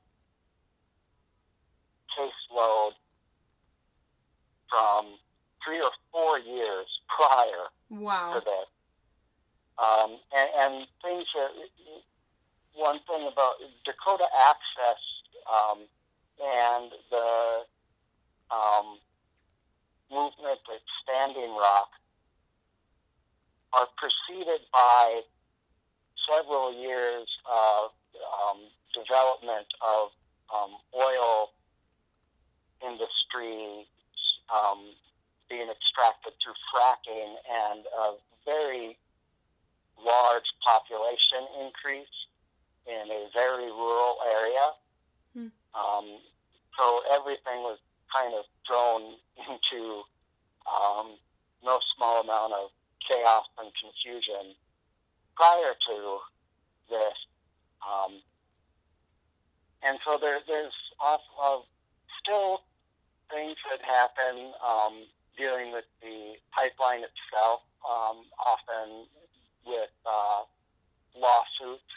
[2.16, 2.92] caseload
[4.70, 5.18] from
[5.64, 8.34] three or four years prior Wow.
[8.34, 8.68] to this.
[9.78, 11.50] Um, and, and things that,
[12.74, 13.54] one thing about
[13.84, 15.00] Dakota Access
[15.50, 15.78] um,
[16.40, 17.64] and the
[18.50, 18.98] um,
[20.10, 21.88] movement at Standing Rock
[23.72, 25.22] are preceded by
[26.30, 28.58] several years of um,
[28.94, 30.10] development of
[30.54, 31.50] um, oil
[32.82, 33.86] industry
[34.52, 34.94] um,
[35.48, 38.98] being extracted through fracking and a very
[39.98, 42.16] large population increase
[42.86, 44.66] in a very rural area.
[45.34, 45.52] Hmm.
[45.74, 46.06] Um,
[46.78, 47.78] so everything was
[48.12, 49.14] kind of thrown
[49.48, 50.02] into
[50.66, 51.16] um,
[51.64, 52.70] no small amount of
[53.06, 54.54] chaos and confusion
[55.36, 56.18] prior to
[56.88, 57.16] this.
[57.80, 58.20] Um,
[59.82, 61.64] and so there, there's also
[62.20, 62.60] still
[63.32, 65.06] things that happen um,
[65.38, 69.06] dealing with the pipeline itself, um, often
[69.66, 70.42] with uh,
[71.16, 71.94] lawsuits.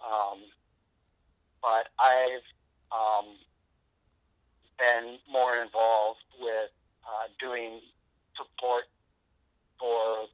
[0.00, 0.40] Um,
[1.62, 2.46] but I've
[2.90, 3.36] um,
[4.78, 6.72] been more involved with
[7.04, 7.80] uh, doing
[8.36, 8.84] support
[9.78, 10.26] for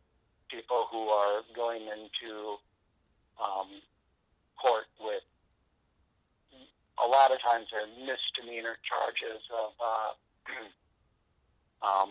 [0.51, 2.57] people who are going into
[3.43, 3.83] um,
[4.63, 5.23] court with
[7.05, 10.13] a lot of times they're misdemeanor charges of uh,
[11.87, 12.11] um,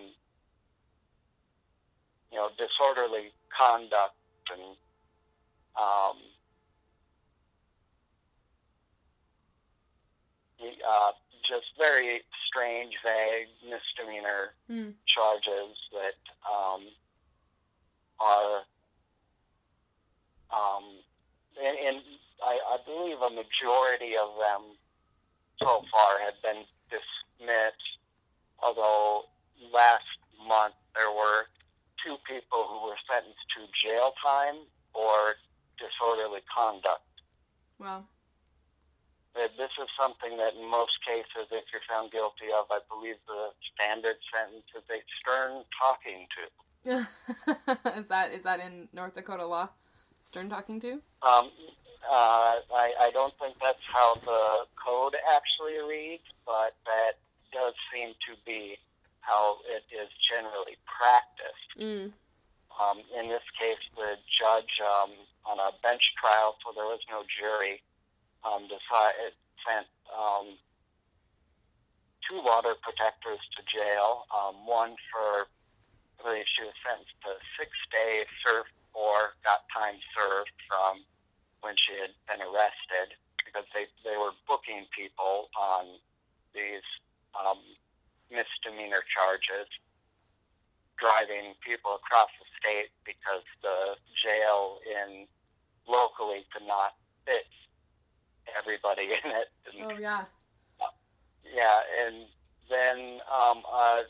[2.32, 4.16] you know disorderly conduct
[4.52, 4.78] and
[5.78, 6.18] um,
[10.88, 11.12] uh,
[11.48, 14.92] just very strange, vague misdemeanor Hmm.
[15.06, 16.18] charges that
[16.50, 16.88] um,
[18.20, 18.64] are,
[20.52, 20.84] um,
[21.62, 22.04] and, and
[22.46, 24.78] I, I believe a majority of them
[25.58, 26.62] so far have been
[26.94, 27.90] dismissed.
[28.62, 29.26] Although
[29.74, 30.06] last
[30.48, 31.50] month there were
[32.06, 34.62] two people who were sentenced to jail time
[34.94, 35.42] or
[35.82, 37.02] disorderly conduct.
[37.80, 38.06] Wow.
[39.36, 43.20] that this is something that in most cases, if you're found guilty of, I believe
[43.28, 46.44] the standard sentence is a stern talking to.
[48.00, 49.70] is that is that in North Dakota law?
[50.24, 51.02] Stern talking to?
[51.22, 51.52] Um,
[52.10, 57.18] uh, I, I don't think that's how the code actually reads, but that
[57.52, 58.78] does seem to be
[59.22, 61.70] how it is generally practiced.
[61.80, 62.14] Mm.
[62.76, 65.12] Um, in this case, the judge um,
[65.48, 67.82] on a bench trial, so there was no jury,
[68.44, 69.34] um, decided
[69.66, 70.60] sent um,
[72.28, 74.26] two water protectors to jail.
[74.30, 75.48] Um, one for
[76.20, 81.04] I believe she was sentenced to six days served or got time served from
[81.66, 85.98] when she had been arrested because they they were booking people on
[86.54, 86.86] these
[87.34, 87.58] um,
[88.30, 89.66] misdemeanor charges
[91.02, 95.26] driving people across the state because the jail in
[95.90, 97.50] locally could not fit
[98.54, 99.50] everybody in it.
[99.68, 100.30] And, Oh yeah.
[101.46, 102.26] Yeah, and
[102.70, 104.02] then um, uh,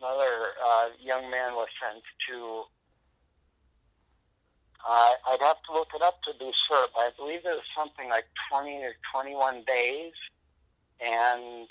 [0.00, 2.64] another uh, young man was sent to.
[4.86, 7.66] Uh, I'd have to look it up to be sure, but I believe it was
[7.76, 10.12] something like 20 or 21 days,
[11.00, 11.66] and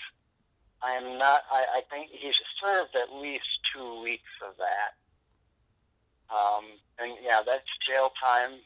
[0.82, 1.42] I am not.
[1.50, 2.30] I, I think he
[2.62, 4.94] served at least two weeks of that.
[6.28, 6.64] Um,
[6.98, 8.60] and yeah, that's jail time,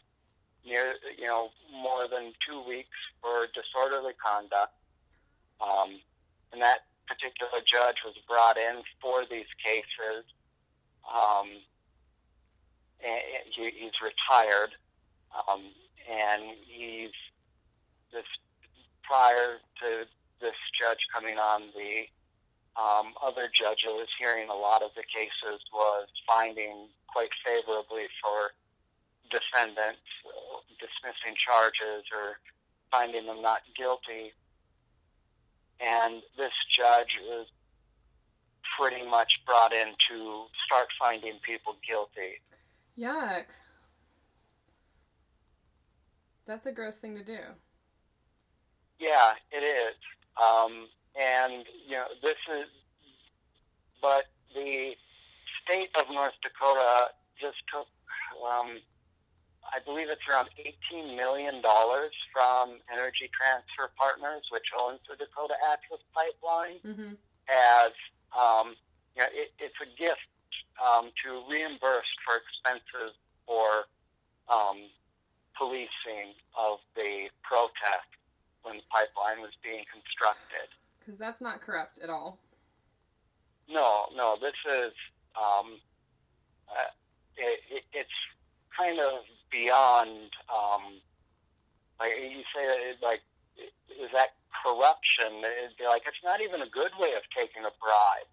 [0.67, 4.75] near you know more than two weeks for disorderly conduct.
[5.61, 6.01] Um,
[6.53, 10.25] and that particular judge was brought in for these cases.
[11.07, 11.63] Um,
[13.03, 14.73] he, he's retired,
[15.35, 15.63] um,
[16.09, 17.13] and he's
[18.13, 18.27] this
[19.03, 20.07] prior to
[20.41, 22.07] this judge coming on, the
[22.81, 28.09] um, other judge who was hearing a lot of the cases was finding quite favorably
[28.23, 28.57] for
[29.29, 30.05] defendants
[30.81, 32.41] dismissing charges or
[32.91, 34.33] finding them not guilty.
[35.81, 37.47] And this judge is
[38.79, 42.41] pretty much brought in to start finding people guilty.
[42.99, 43.47] Yuck.
[46.47, 47.39] That's a gross thing to do.
[48.99, 49.97] Yeah, it is.
[50.37, 50.89] Um,
[51.19, 52.69] and, you know, this is,
[54.01, 54.25] but
[54.55, 54.93] the
[55.65, 57.87] state of North Dakota just took,
[58.43, 58.79] um,
[59.63, 60.51] I believe it's around
[60.93, 67.15] $18 million from Energy Transfer Partners, which owns the Dakota Access Pipeline, Mm-hmm.
[67.49, 67.93] as
[68.35, 68.75] um,
[69.15, 70.25] you know, it, it's a gift
[70.81, 73.15] um, to reimburse for expenses
[73.47, 73.87] for
[74.49, 74.89] um,
[75.57, 78.09] policing of the protest
[78.63, 80.69] when the pipeline was being constructed.
[80.99, 82.39] Because that's not corrupt at all.
[83.69, 84.93] No, no, this is
[85.35, 85.79] um,
[86.69, 86.91] uh,
[87.37, 88.19] it, it, it's
[88.77, 90.31] kind of beyond.
[90.51, 91.01] Um,
[92.01, 93.23] like you say, it, like
[93.91, 95.43] is that corruption?
[95.43, 98.32] It'd be like it's not even a good way of taking a bribe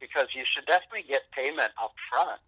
[0.00, 2.40] because you should definitely get payment up front.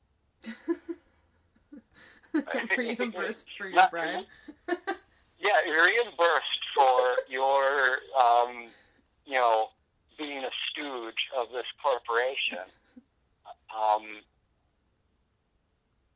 [2.78, 3.92] Reimbursed for your Not-.
[5.42, 8.68] Yeah, you're reimbursed for your, um,
[9.26, 9.68] you know,
[10.16, 12.64] being a stooge of this corporation.
[13.74, 14.22] Um,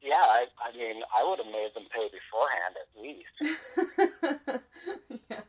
[0.01, 3.34] yeah, I, I mean, I would have made them pay beforehand at least.
[5.30, 5.41] yeah.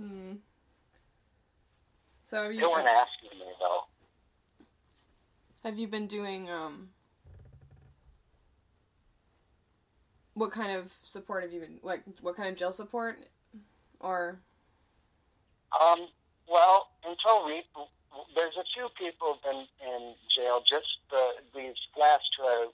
[0.00, 0.36] Hmm.
[2.22, 3.89] So have They you weren't asking me though.
[5.64, 6.88] Have you been doing um
[10.34, 13.18] what kind of support have you been like what kind of jail support
[14.00, 14.40] or
[15.78, 16.08] Um,
[16.48, 17.62] well, until we,
[18.34, 20.62] there's a few people been in jail.
[20.68, 22.66] Just the, these last two I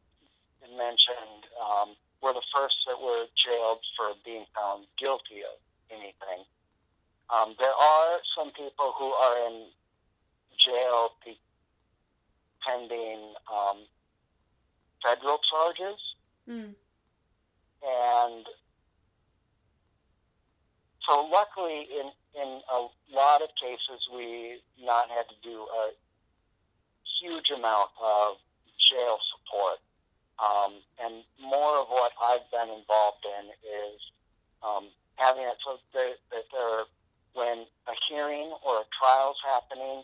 [0.76, 1.89] mentioned um,
[2.22, 5.61] were the first that were jailed for being found guilty of
[5.91, 6.47] anything.
[7.28, 9.66] Um, there are some people who are in
[10.57, 11.12] jail
[12.67, 13.79] pending um,
[15.03, 16.01] federal charges
[16.49, 16.75] mm.
[17.83, 18.45] and
[21.09, 22.81] so luckily in in a
[23.14, 25.91] lot of cases we not had to do a
[27.21, 28.37] huge amount of
[28.91, 29.79] jail support
[30.39, 34.01] um, and more of what I've been involved in is
[34.62, 36.85] um, having it so that, that there
[37.33, 40.03] when a hearing or a trial's happening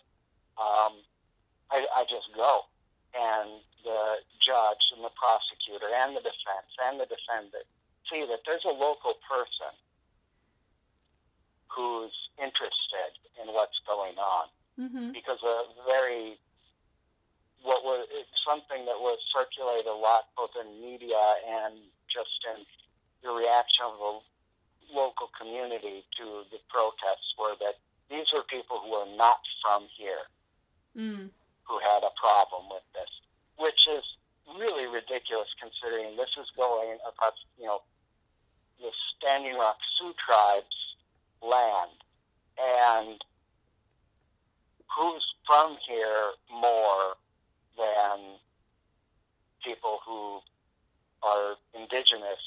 [0.61, 1.01] um,
[1.73, 2.69] I, I just go
[3.17, 7.67] and the judge and the prosecutor and the defense and the defendant
[8.09, 9.73] see that there's a local person
[11.69, 14.49] who's interested in what's going on
[14.81, 15.13] Mm-hmm.
[15.13, 16.41] because a very
[17.63, 21.77] what was it's something that was circulated a lot both in media and
[22.09, 22.65] just in
[23.21, 27.77] the reaction of the local community to the protests were that
[28.09, 30.25] these were people who were not from here
[30.97, 31.29] Mm.
[31.65, 33.11] Who had a problem with this,
[33.59, 34.05] which is
[34.59, 37.81] really ridiculous considering this is going across, you know,
[38.81, 40.97] the Standing Rock Sioux tribe's
[41.41, 41.97] land.
[42.59, 43.23] And
[44.97, 47.17] who's from here more
[47.79, 48.37] than
[49.65, 50.41] people who
[51.23, 52.43] are indigenous?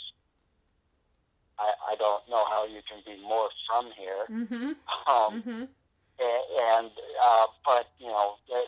[1.57, 4.26] I, I don't know how you can be more from here.
[4.30, 4.72] Mm-hmm.
[5.07, 5.63] Um, Mm-hmm.
[6.20, 6.91] and
[7.24, 8.68] uh, but you know that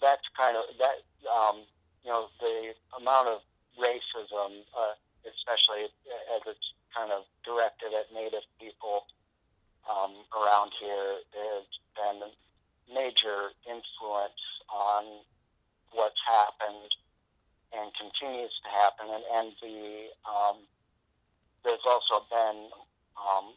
[0.00, 1.64] that's kind of that um,
[2.04, 3.40] you know the amount of
[3.78, 4.94] racism, uh,
[5.28, 5.88] especially
[6.34, 9.04] as it's kind of directed at Native people
[9.84, 11.66] um, around here, has
[11.96, 12.32] been a
[12.92, 14.40] major influence
[14.72, 15.20] on
[15.92, 16.90] what's happened
[17.74, 20.56] and continues to happen, and, and the um,
[21.64, 22.70] there's also been
[23.18, 23.52] um,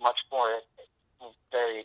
[0.00, 0.62] much more
[1.50, 1.84] very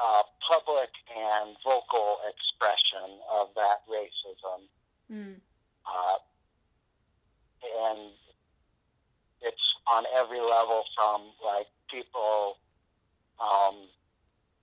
[0.00, 4.64] uh, public and vocal expression of that racism.
[5.12, 5.36] Mm.
[5.84, 6.18] Uh,
[7.60, 8.10] and
[9.42, 12.56] it's on every level from like people,
[13.40, 13.76] um,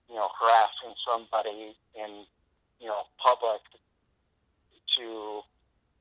[0.08, 2.24] you know, harassing somebody in,
[2.80, 3.60] you know, public
[4.98, 5.40] to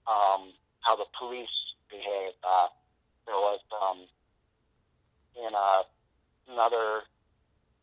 [0.08, 1.48] um, how the police
[1.90, 2.34] behave.
[2.44, 2.68] Uh,
[3.26, 4.08] there was um,
[5.36, 5.84] in a,
[6.52, 7.04] another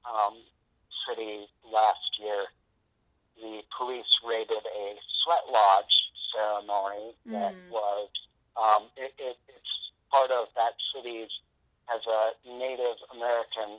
[0.05, 0.41] um,
[1.09, 2.47] city last year,
[3.37, 5.95] the police raided a sweat lodge
[6.35, 7.71] ceremony that Mm.
[7.71, 8.09] was
[8.57, 9.75] um, it, it, it's
[10.11, 11.31] part of that city's
[11.93, 13.79] as a Native American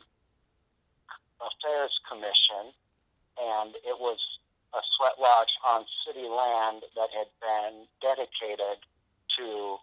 [1.41, 2.73] Affairs Commission,
[3.39, 4.19] and it was
[4.73, 8.77] a sweat lodge on city land that had been dedicated
[9.37, 9.77] to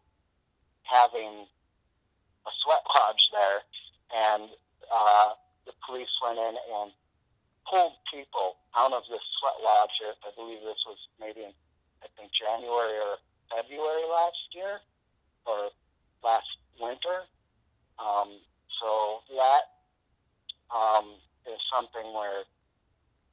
[0.84, 1.46] having
[2.46, 3.60] a sweat lodge there,
[4.14, 4.50] and
[4.92, 5.32] uh,
[5.66, 6.92] the police went in and
[7.68, 9.94] pulled people out of this sweat lodge.
[10.24, 11.54] I believe this was maybe in,
[12.02, 13.18] I think, January or
[13.50, 14.80] February last year
[15.46, 15.70] or
[16.24, 16.48] last
[16.80, 17.28] winter.
[17.98, 18.40] Um,
[18.80, 19.78] so that
[20.74, 21.14] um,
[21.46, 22.48] is something where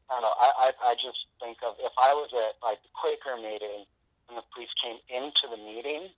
[0.09, 0.35] I don't know.
[0.37, 3.85] I, I I just think of if I was at like the Quaker meeting
[4.27, 6.09] and the police came into the meeting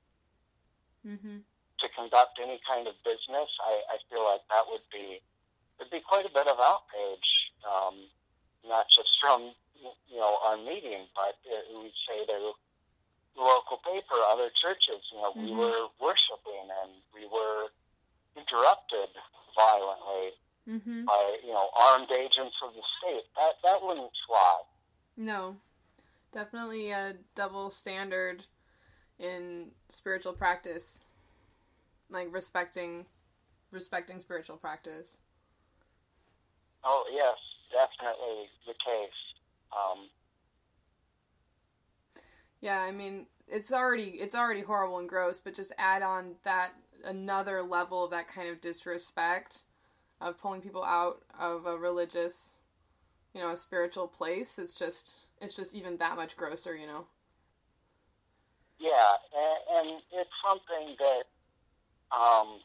[1.01, 1.41] Mm-hmm.
[1.41, 5.18] to conduct any kind of business, I, I feel like that would be
[5.82, 7.30] would be quite a bit of outrage,
[7.66, 7.95] um,
[8.68, 9.53] not just from
[10.09, 12.53] you know our meeting, but uh, we'd say to
[13.36, 15.01] the local paper, other churches.
[15.12, 15.57] You know, we Mhm.
[15.57, 17.70] were worshiping and we were
[18.36, 19.09] interrupted
[19.55, 20.38] violently
[20.70, 21.05] Mm-hmm.
[21.05, 23.26] by you know armed agents of the state.
[23.36, 24.62] That that wouldn't fly.
[25.18, 25.57] No,
[26.32, 28.45] definitely a double standard
[29.20, 31.01] in spiritual practice,
[32.09, 33.05] like respecting,
[33.72, 35.18] respecting spiritual practice.
[36.84, 37.38] Oh yes,
[37.72, 39.22] definitely the case.
[39.72, 40.09] Um,
[42.61, 46.72] Yeah, I mean, it's already it's already horrible and gross, but just add on that
[47.03, 49.63] another level of that kind of disrespect
[50.22, 52.51] of pulling people out of a religious,
[53.34, 54.59] you know, a spiritual place.
[54.59, 57.07] It's just it's just even that much grosser, you know.
[58.80, 61.24] Yeah, and, and it's something that
[62.15, 62.59] um,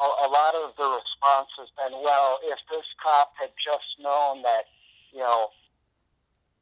[0.00, 4.42] a, a lot of the response has been, well, if this cop had just known
[4.42, 4.64] that,
[5.12, 5.48] you know,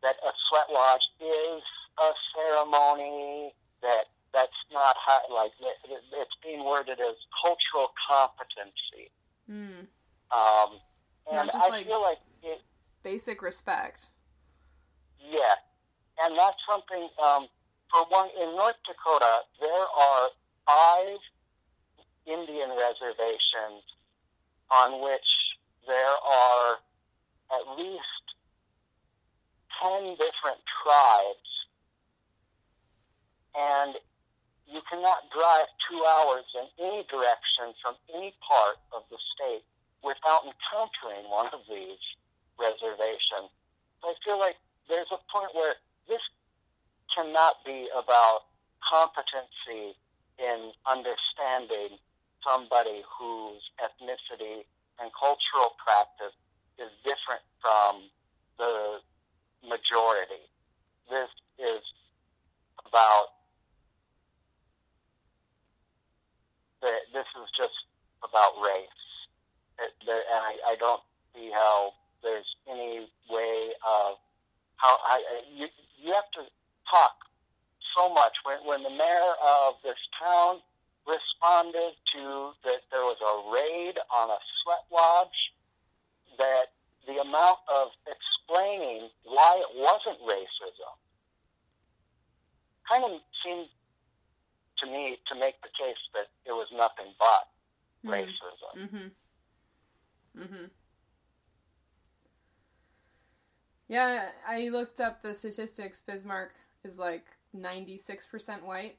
[0.03, 1.62] that a sweat lodge is
[1.99, 9.11] a ceremony, that that's not how, like, it, it, it's being worded as cultural competency.
[9.51, 9.87] Mm.
[10.35, 10.80] Um,
[11.30, 12.61] and just I like- feel like it,
[13.03, 14.11] Basic respect.
[15.20, 15.57] Yeah,
[16.24, 17.09] and that's something.
[17.22, 17.49] Um,
[17.91, 20.28] for one, in North Dakota, there are
[20.66, 21.18] five
[22.27, 23.85] Indian reservations
[24.70, 25.29] on which
[25.87, 26.81] there are
[27.53, 28.25] at least
[29.81, 31.51] ten different tribes,
[33.55, 33.95] and
[34.66, 39.62] you cannot drive two hours in any direction from any part of the state
[40.03, 42.01] without encountering one of these
[42.59, 43.53] reservations.
[44.03, 44.57] I feel like
[44.89, 45.77] there's a point where
[46.09, 46.20] this
[47.14, 48.49] cannot be about
[48.81, 49.97] competency
[50.39, 51.99] in understanding
[52.47, 54.62] somebody whose ethnicity
[55.01, 56.36] and cultural practice
[56.78, 58.07] is different from
[58.59, 59.01] the
[59.64, 60.45] majority.
[61.11, 61.82] This is
[62.86, 63.34] about
[66.82, 67.74] the, this is just
[68.22, 69.03] about race.
[69.80, 71.03] It, and I, I don't
[71.34, 71.92] see how
[72.22, 74.16] there's any way of
[74.76, 75.66] how I- you,
[75.99, 76.42] you have to
[76.90, 77.16] talk
[77.97, 78.32] so much.
[78.45, 80.61] When, when the mayor of this town
[81.07, 85.41] responded to that there was a raid on a sweat lodge,
[86.39, 86.73] that
[87.07, 90.95] the amount of explaining why it wasn't racism
[92.89, 93.69] kind of seemed
[94.79, 98.77] to me to make the case that it was nothing but racism.
[98.77, 100.43] Mm-hmm.
[100.43, 100.65] Mm-hmm.
[103.89, 106.01] Yeah, I looked up the statistics.
[106.01, 108.97] Bismarck is like ninety six percent white.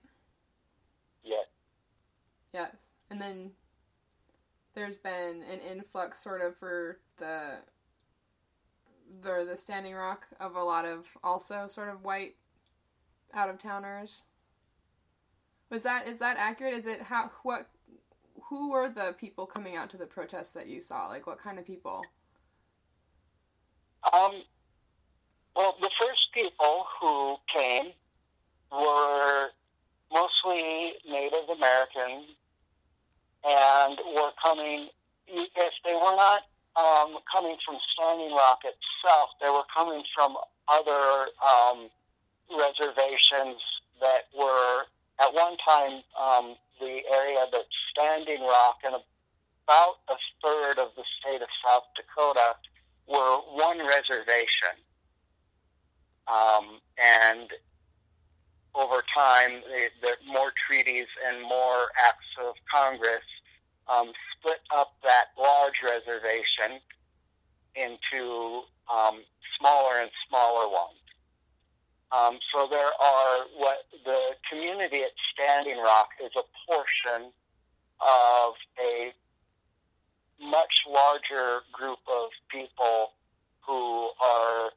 [2.55, 3.51] Yes, and then
[4.75, 7.57] there's been an influx, sort of, for the
[9.21, 12.35] the the Standing Rock of a lot of also sort of white
[13.33, 14.23] out of towners.
[15.69, 16.73] Was that is that accurate?
[16.73, 17.67] Is it how what
[18.43, 21.07] who were the people coming out to the protests that you saw?
[21.07, 22.03] Like what kind of people?
[24.13, 24.31] Um,
[25.57, 27.91] well, the first people who came
[28.71, 29.49] were
[30.09, 32.27] mostly Native Americans
[33.45, 34.89] and were coming,
[35.27, 36.41] if they were not
[36.75, 40.35] um, coming from Standing Rock itself, they were coming from
[40.67, 41.89] other um,
[42.51, 43.61] reservations
[44.01, 44.83] that were
[45.19, 48.95] at one time um, the area that Standing Rock and
[49.67, 52.55] about a third of the state of South Dakota
[53.07, 54.75] were one reservation.
[56.27, 57.49] Um, and
[58.73, 63.23] over time, the, the more treaties and more acts of Congress
[63.91, 66.79] um, split up that large reservation
[67.75, 68.61] into
[68.91, 69.21] um,
[69.59, 70.99] smaller and smaller ones.
[72.11, 77.31] Um, so there are what the community at Standing Rock is a portion
[77.99, 79.13] of a
[80.41, 83.11] much larger group of people
[83.65, 84.69] who are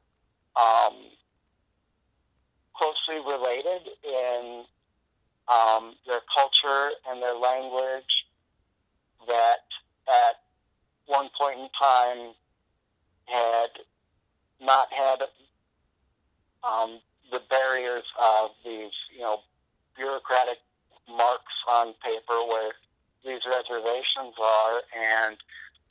[0.55, 0.95] um,
[2.75, 4.63] closely related in
[5.47, 8.18] um, their culture and their language
[9.27, 9.65] that
[10.07, 10.35] at
[11.05, 12.33] one point in time
[13.25, 13.69] had
[14.61, 15.21] not had
[16.63, 16.99] um,
[17.31, 19.39] the barriers of these, you know,
[19.95, 20.57] bureaucratic
[21.07, 22.71] marks on paper where
[23.25, 25.37] these reservations are, and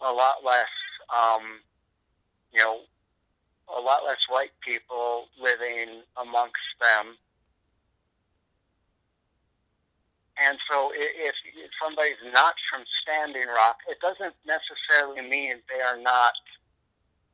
[0.00, 0.72] a lot less,
[1.14, 1.60] um,
[2.52, 2.80] you know,
[3.76, 7.16] a lot less white people living amongst them.
[10.38, 15.98] And so, if, if somebody's not from Standing Rock, it doesn't necessarily mean they are
[15.98, 16.38] not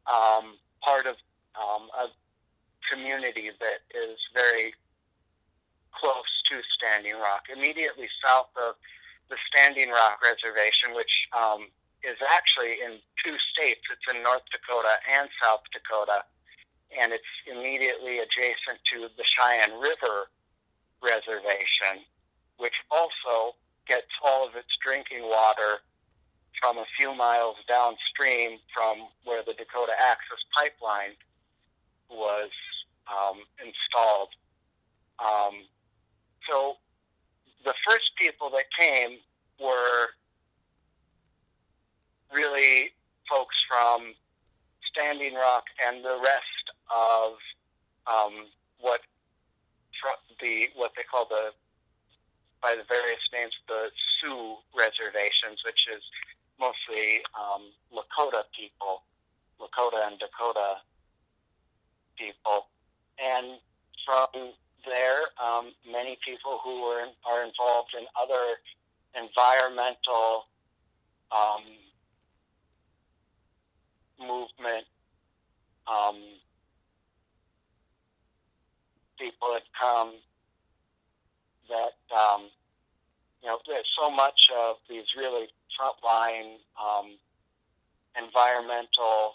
[0.09, 1.17] um, part of
[1.53, 2.09] um, a
[2.89, 4.73] community that is very
[5.93, 7.49] close to Standing Rock.
[7.53, 8.75] Immediately south of
[9.29, 11.69] the Standing Rock Reservation, which um,
[12.05, 13.81] is actually in two states.
[13.89, 16.25] It's in North Dakota and South Dakota,
[16.93, 20.29] and it's immediately adjacent to the Cheyenne River
[21.01, 22.05] Reservation,
[22.59, 25.81] which also gets all of its drinking water
[26.61, 31.15] from a few miles downstream from where the Dakota Access Pipeline
[32.11, 32.51] was
[33.09, 34.31] um, installed.
[35.19, 35.67] Um,
[36.49, 36.75] so
[37.65, 39.19] the first people that came
[39.61, 40.09] were
[42.33, 42.93] really
[43.29, 44.15] folks from
[44.93, 47.33] Standing Rock and the rest of
[48.07, 48.47] um,
[48.81, 49.01] what
[50.41, 51.51] the what they call the
[52.65, 56.01] by the various names the Sioux reservations, which is
[56.57, 59.05] mostly um, Lakota people,
[59.61, 60.81] Lakota and Dakota
[62.17, 62.73] people,
[63.21, 63.61] and
[64.01, 64.57] from
[64.89, 68.57] there, um, many people who are, are involved in other
[69.13, 70.49] environmental
[71.37, 71.69] um,
[74.19, 74.89] movement
[75.87, 76.17] um,
[79.21, 80.15] people had come
[81.69, 82.51] that um,
[83.43, 85.49] you know there's so much of these really
[85.79, 87.17] frontline um,
[88.17, 89.35] environmental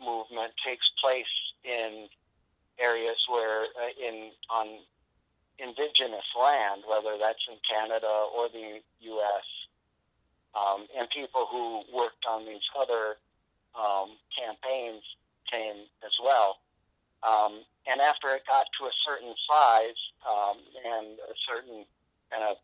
[0.00, 1.26] movement takes place
[1.64, 2.06] in
[2.78, 4.78] areas where uh, in on
[5.58, 9.46] indigenous land, whether that's in Canada or the U.S.,
[10.54, 13.18] um, and people who worked on these other
[13.74, 15.02] um, campaigns
[15.50, 16.58] came as well.
[17.26, 19.98] Um, and after it got to a certain size
[20.28, 21.84] um, and a certain
[22.30, 22.56] kind of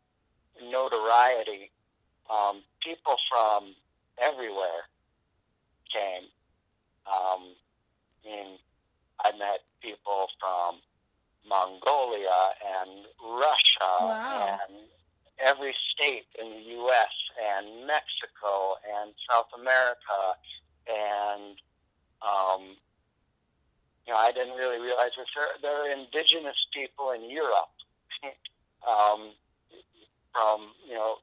[0.70, 1.70] notoriety,
[2.30, 3.74] um, people from
[4.18, 4.86] everywhere
[5.92, 6.28] came.
[7.06, 7.54] Um,
[8.24, 8.56] in,
[9.24, 10.76] I met people from
[11.46, 14.58] Mongolia and Russia Wow.
[14.68, 14.78] and
[15.38, 17.12] every state in the U.S.
[17.36, 20.38] and Mexico and South America
[20.88, 21.56] and
[22.22, 22.76] um,
[24.06, 25.26] you know I didn't really realize this.
[25.34, 27.74] There, there are indigenous people in Europe
[28.88, 29.30] um,
[30.32, 31.16] from you know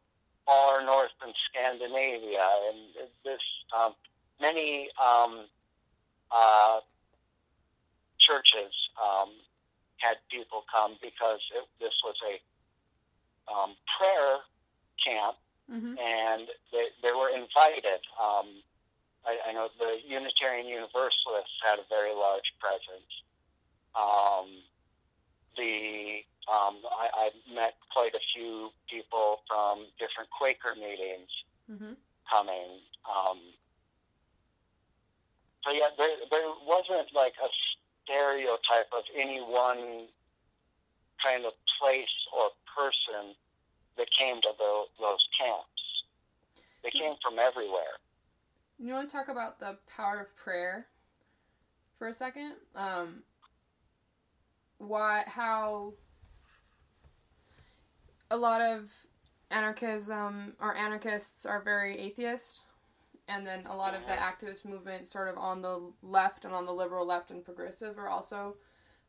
[0.46, 3.42] far north in Scandinavia and this
[3.78, 3.94] um,
[4.40, 5.46] many um,
[6.32, 6.80] uh,
[8.18, 9.30] churches um,
[9.98, 12.42] had people come because it, this was a
[13.52, 14.38] um, prayer
[15.06, 15.38] camp,
[15.70, 18.02] hmm and they, they were invited.
[18.22, 18.62] Um,
[19.26, 23.12] I, I know the Unitarian Universalists had a very large presence.
[23.94, 24.64] Um,
[25.58, 31.30] the um, I, I met quite a few people from different Quaker meetings
[31.70, 31.94] hmm
[32.32, 32.80] coming.
[33.04, 33.40] Um,
[35.64, 37.50] so yeah, there there wasn't like a
[38.04, 40.08] stereotype of any one
[41.24, 43.36] kind of place or person
[43.98, 45.82] that came to the, those camps.
[46.84, 48.02] They came from everywhere.
[48.84, 50.88] You want to talk about the power of prayer
[52.00, 52.54] for a second?
[52.76, 53.22] Um,
[54.80, 55.94] why, how
[58.32, 58.92] a lot of
[59.52, 62.62] anarchism or anarchists are very atheist,
[63.28, 66.66] and then a lot of the activist movement, sort of on the left and on
[66.66, 68.56] the liberal left and progressive, are also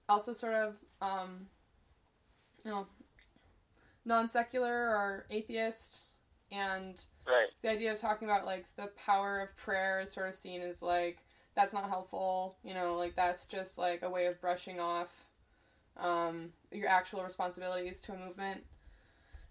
[0.07, 1.47] also sort of um,
[2.62, 2.87] you know
[4.05, 6.03] non secular or atheist,
[6.51, 7.49] and Right.
[7.62, 10.83] the idea of talking about like the power of prayer is sort of seen as
[10.83, 11.18] like
[11.55, 15.27] that's not helpful you know like that's just like a way of brushing off
[15.99, 18.64] um, your actual responsibilities to a movement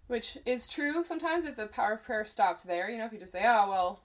[0.08, 3.18] which is true sometimes if the power of prayer stops there you know if you
[3.18, 4.00] just say oh well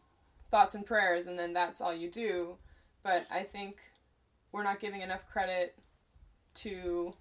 [0.50, 2.56] thoughts and prayers and then that's all you do
[3.04, 3.78] but i think
[4.52, 5.76] we're not giving enough credit
[6.54, 7.14] to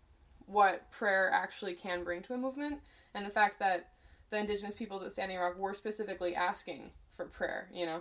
[0.47, 2.79] what prayer actually can bring to a movement
[3.15, 3.89] and the fact that
[4.31, 8.01] the indigenous peoples at Standing Rock were specifically asking for prayer, you know?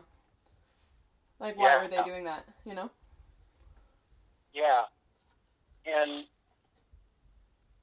[1.39, 1.82] Like, why Yeah.
[1.84, 2.89] were they doing that, you know?
[4.53, 4.86] Yeah.
[5.86, 6.26] And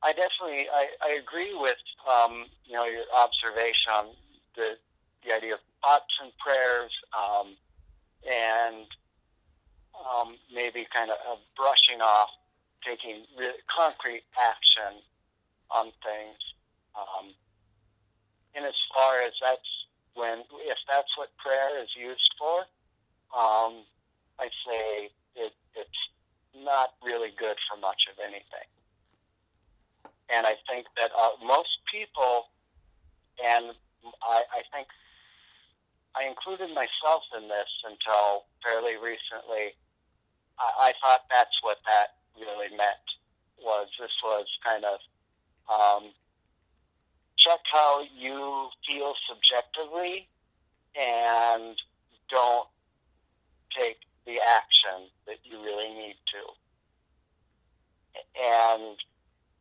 [0.02, 1.76] I definitely I, I agree with
[2.10, 4.06] um, you know your observation on
[4.56, 4.76] the
[5.24, 7.54] the idea of thoughts and prayers um,
[8.28, 8.86] and
[9.94, 12.30] um, maybe kind of, of brushing off
[12.84, 15.00] taking really concrete action
[15.70, 16.38] on things.
[16.96, 17.30] Um,
[18.54, 19.70] and as far as that's
[20.14, 22.68] when, if that's what prayer is used for,
[23.32, 23.84] um,
[24.38, 26.02] I say it, it's
[26.56, 28.68] not really good for much of anything.
[30.28, 32.48] And I think that uh, most people,
[33.40, 33.72] and
[34.20, 34.88] I, I think
[36.14, 39.72] I included myself in this until fairly recently.
[40.60, 43.06] I, I thought that's what that really meant
[43.60, 44.98] was this was kind of
[45.70, 46.12] um,
[47.42, 50.28] check how you feel subjectively
[50.94, 51.76] and
[52.30, 52.68] don't
[53.76, 56.52] take the action that you really need to
[58.40, 58.96] and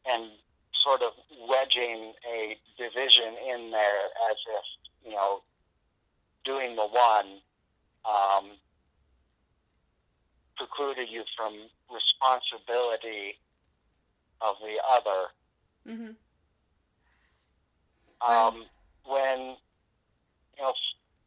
[0.05, 0.31] and
[0.83, 1.13] sort of
[1.47, 5.41] wedging a division in there as if you know
[6.43, 7.39] doing the one
[8.05, 8.51] um,
[10.57, 11.53] precluded you from
[11.93, 13.37] responsibility
[14.41, 15.27] of the other.
[15.87, 16.11] Mm-hmm.
[18.21, 18.65] Um,
[19.05, 19.57] when
[20.57, 20.73] you know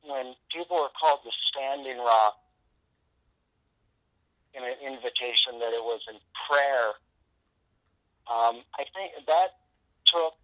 [0.06, 2.36] when people are called the standing rock
[4.54, 6.16] in an invitation that it was in
[6.46, 6.94] prayer,
[8.30, 9.58] um, I think that
[10.06, 10.38] took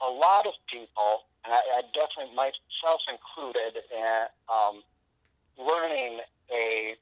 [0.00, 4.82] a lot of people, and I, I definitely myself included, in, um,
[5.58, 6.94] learning a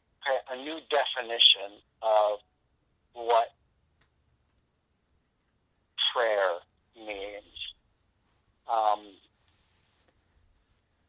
[0.51, 2.41] a new definition of
[3.15, 3.55] what
[6.13, 6.59] prayer
[6.97, 7.57] means.
[8.69, 9.01] Um,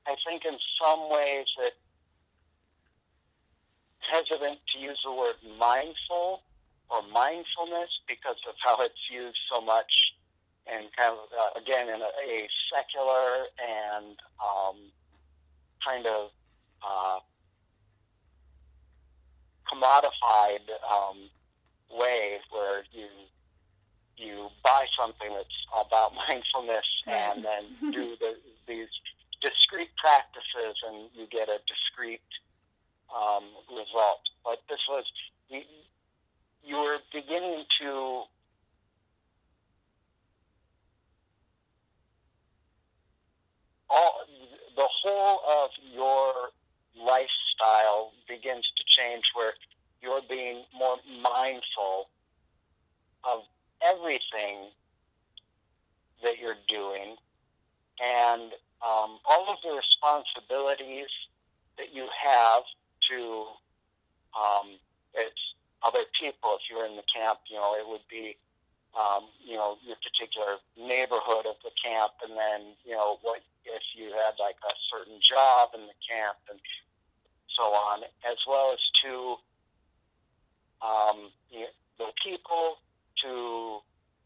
[0.05, 1.73] I think in some ways it
[3.99, 6.41] hesitant to use the word mindful
[6.89, 9.91] or mindfulness because of how it's used so much
[10.67, 14.75] and kind of uh, again in a, a secular and um,
[15.85, 16.29] kind of
[16.83, 17.19] uh,
[19.71, 21.29] commodified um,
[21.91, 23.07] way where you
[24.17, 28.35] you buy something that's about mindfulness and then do the,
[28.67, 28.89] these
[29.41, 32.21] discrete practices and you get a discrete
[33.15, 34.21] um, result.
[34.43, 35.05] But this was
[35.49, 35.61] you,
[36.63, 38.23] you were beginning to
[43.89, 44.13] all
[44.75, 46.33] the whole of your
[46.95, 49.53] lifestyle begins to change where
[50.01, 52.09] you're being more mindful
[53.23, 53.41] of
[53.81, 54.69] everything
[56.23, 57.15] that you're doing
[57.99, 58.51] and
[58.81, 61.09] um, all of the responsibilities
[61.77, 62.63] that you have
[63.09, 63.45] to
[64.37, 64.77] um,
[65.13, 66.57] it's other people.
[66.61, 68.37] If you're in the camp, you know, it would be
[68.97, 73.83] um, you know, your particular neighborhood of the camp, and then, you know, what if
[73.93, 76.57] you had like a certain job in the camp and
[77.53, 79.37] so on, as well as to
[80.81, 82.77] um, you know, the people,
[83.23, 83.79] to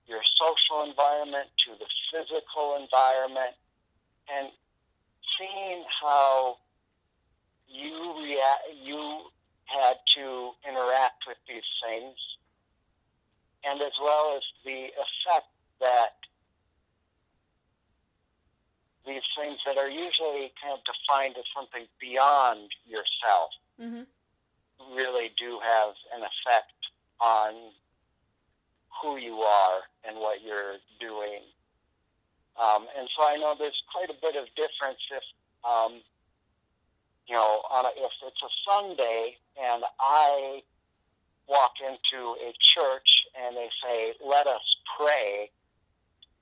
[0.07, 3.55] your social environment, to the physical environment,
[4.27, 4.49] and
[5.37, 6.57] seeing how
[7.67, 9.21] you react, you
[9.65, 12.17] had to interact with these things
[13.63, 16.17] and as well as the effect that
[19.05, 24.05] these things that are usually kind of defined as something beyond yourself mm-hmm.
[24.95, 26.77] really do have an effect
[27.19, 27.53] on
[29.01, 31.41] who you are and what you're doing.
[32.61, 35.23] Um, and so I know there's quite a bit of difference if,
[35.63, 36.01] um,
[37.27, 40.61] you know, on a, if it's a Sunday and I
[41.47, 44.61] walk into a church and they say, let us
[44.97, 45.49] pray,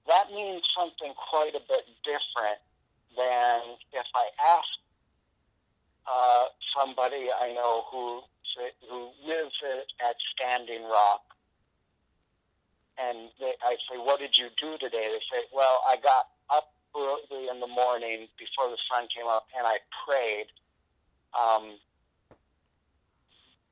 [0.07, 2.59] that means something quite a bit different
[3.15, 4.69] than if I ask
[6.09, 6.45] uh,
[6.75, 8.21] somebody I know who
[8.89, 9.55] who lives
[10.03, 11.21] at Standing Rock,
[13.19, 16.71] and they, I say, "What did you do today?" They say, "Well, I got up
[16.95, 20.47] early in the morning before the sun came up, and I prayed."
[21.35, 21.77] Um,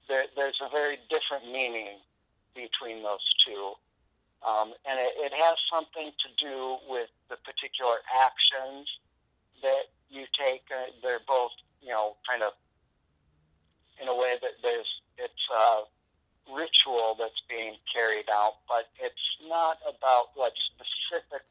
[0.07, 1.99] there, there's a very different meaning
[2.55, 3.73] between those two.
[4.45, 8.87] Um, and it, it has something to do with the particular actions
[9.61, 10.63] that you take.
[10.71, 12.53] Uh, they're both, you know, kind of
[14.01, 14.87] in a way that there's
[15.17, 15.89] it's a
[16.53, 21.45] ritual that's being carried out, but it's not about what specific,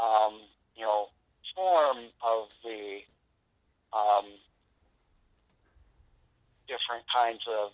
[0.00, 0.40] um,
[0.76, 1.08] you know,
[1.54, 3.00] form of the
[3.92, 4.26] um,
[6.66, 7.70] different kinds of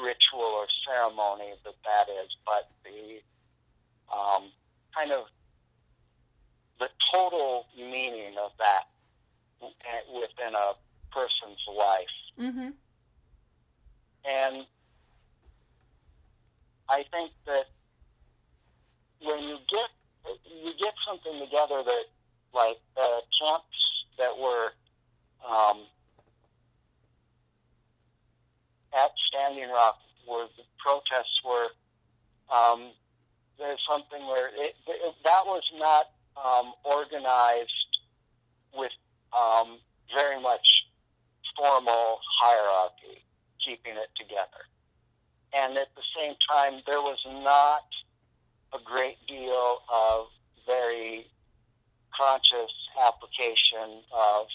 [0.00, 3.20] ritual or ceremony that that is, but the
[4.14, 4.50] um,
[4.94, 5.26] kind of
[6.78, 8.84] the total meaning of that
[10.12, 10.72] within a
[11.10, 12.16] person's life.
[12.38, 12.70] Mm-hmm.
[14.26, 14.66] And
[16.88, 17.66] I think that
[19.20, 19.88] when you get
[20.44, 22.04] you get something together that
[22.52, 23.80] like uh, camps
[24.18, 24.72] that were
[25.46, 25.82] um,
[28.94, 31.68] at Standing Rock where the protests were
[32.52, 32.92] um,
[33.58, 36.06] there's something where it, it, that was not
[36.36, 37.70] um, organized
[38.74, 38.92] with
[39.32, 39.78] um,
[40.14, 40.86] very much
[41.56, 43.22] formal hierarchy,
[43.64, 44.66] keeping it together.
[45.54, 47.86] And at the same time, there was not
[48.72, 50.26] a great deal of
[50.66, 51.26] very
[52.16, 54.46] conscious application of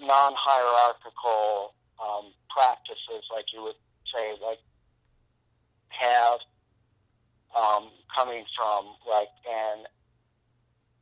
[0.00, 3.76] non-hierarchical um, practices, like you would
[4.12, 4.58] say, like
[5.88, 6.40] have
[7.56, 9.84] um, coming from like an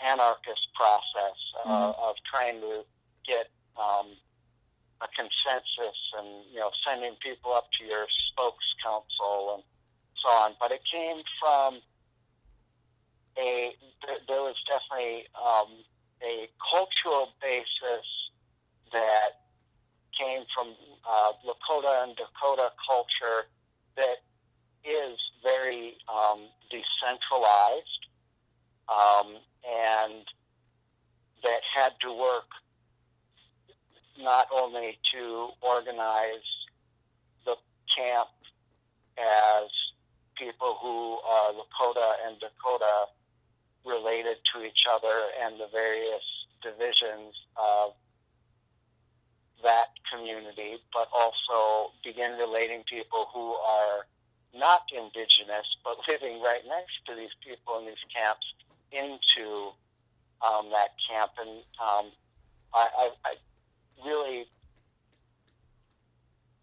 [0.01, 2.03] anarchist process uh, mm-hmm.
[2.03, 2.83] of trying to
[3.27, 4.13] get um,
[5.03, 9.63] a consensus and you know sending people up to your spokes council and
[10.23, 10.55] so on.
[10.61, 11.83] But it came from
[13.39, 13.75] a
[14.29, 15.83] there was definitely um,
[16.23, 18.07] a cultural basis
[18.93, 19.43] that
[20.19, 20.75] came from
[21.09, 23.49] uh, Lakota and Dakota culture
[23.97, 24.23] that
[24.85, 28.03] is very um, decentralized
[28.89, 30.25] um, and
[31.43, 32.51] that had to work
[34.21, 36.49] not only to organize
[37.45, 37.57] the
[37.97, 38.29] camp
[39.19, 39.69] as
[40.37, 43.07] people who are Lakota and Dakota
[43.85, 46.23] related to each other and the various
[46.63, 47.93] divisions of
[49.63, 54.07] that community, but also begin relating people who are
[54.55, 58.47] not indigenous, but living right next to these people in these camps
[58.91, 59.73] into
[60.43, 61.33] um, that camp.
[61.41, 62.13] And um,
[62.75, 63.35] I, I, I
[64.05, 64.47] really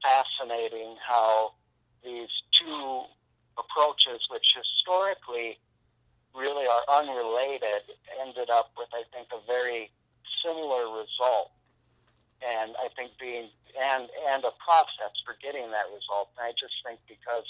[0.01, 1.53] fascinating how
[2.03, 3.03] these two
[3.57, 5.59] approaches, which historically
[6.35, 7.83] really are unrelated,
[8.21, 9.91] ended up with, I think, a very
[10.43, 11.51] similar result.
[12.39, 16.31] And I think being and and a process for getting that result.
[16.37, 17.43] And I just think because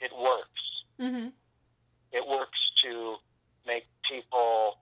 [0.00, 0.62] it works.
[0.98, 1.28] Mm-hmm.
[2.10, 3.16] It works to
[3.66, 4.78] make people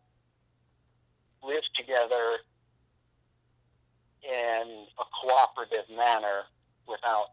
[1.42, 2.40] live together
[4.24, 6.42] in a cooperative manner
[6.88, 7.26] without,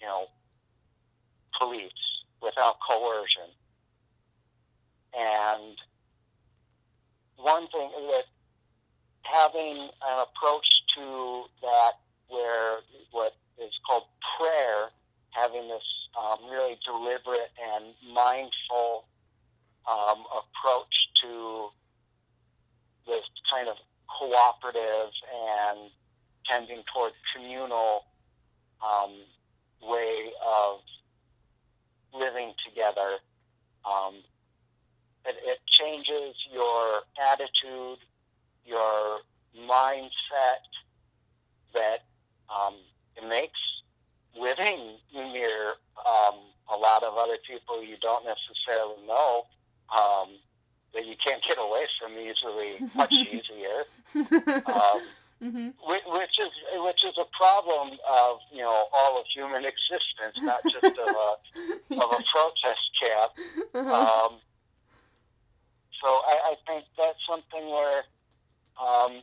[0.00, 0.26] you know,
[1.58, 1.92] police,
[2.42, 3.50] without coercion.
[5.14, 5.76] And
[7.36, 8.24] one thing is that
[9.22, 11.92] having an approach to that
[12.28, 12.78] where
[13.10, 14.04] what is called
[14.38, 14.88] prayer,
[15.30, 15.82] having this
[16.18, 19.04] um, really deliberate and mindful
[19.90, 21.68] um, approach to
[23.06, 23.76] this kind of
[24.18, 25.90] cooperative and
[26.46, 28.04] tending toward communal
[28.82, 29.12] um,
[29.82, 30.80] way of
[32.14, 33.18] living together.
[33.84, 34.14] Um,
[35.24, 37.98] it, it changes your attitude,
[38.64, 39.20] your
[39.58, 40.62] mindset,
[41.74, 42.04] that
[42.48, 42.74] um,
[43.16, 43.58] it makes
[44.38, 45.74] living near
[46.06, 46.38] um,
[46.72, 49.44] a lot of other people you don't necessarily know
[49.94, 50.28] um,
[51.02, 53.84] that you can't get away from easily much easier.
[54.14, 55.02] Um,
[55.42, 55.68] mm-hmm.
[55.82, 60.84] which is which is a problem of you know all of human existence, not just
[60.84, 61.34] of a
[61.90, 61.98] yeah.
[62.02, 63.32] of a protest camp.
[63.74, 64.26] Uh-huh.
[64.26, 64.38] Um,
[66.00, 68.02] so I, I think that's something where,
[68.80, 69.22] um,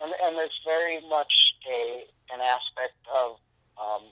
[0.00, 1.32] and, and there's very much
[1.70, 3.36] a an aspect of
[3.80, 4.02] um,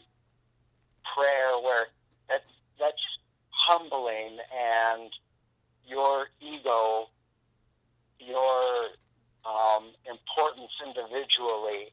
[1.14, 1.86] prayer where
[2.28, 2.42] that
[2.78, 3.03] that's
[3.51, 5.11] humbling and
[5.89, 7.09] your ego,
[8.20, 8.89] your
[9.45, 11.93] um, importance individually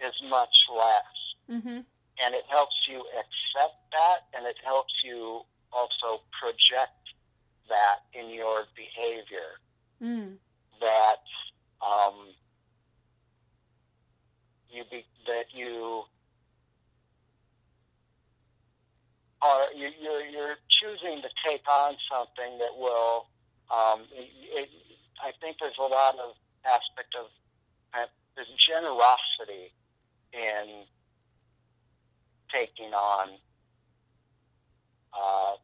[0.00, 1.58] is much less.
[1.58, 1.80] Mm-hmm.
[2.22, 5.40] And it helps you accept that, and it helps you
[5.72, 7.00] also project
[7.68, 9.56] that in your behavior.
[10.02, 10.36] Mm.
[10.80, 11.24] That
[11.80, 12.28] um,
[14.70, 16.02] you be, that you
[19.42, 23.26] are you, you're you're choosing to take on something that will.
[23.70, 24.68] Um, it, it,
[25.22, 26.34] I think there's a lot of
[26.66, 27.26] aspect of
[27.94, 28.06] uh,
[28.36, 29.72] there's generosity
[30.32, 30.84] in
[32.52, 33.38] taking on
[35.14, 35.54] uh,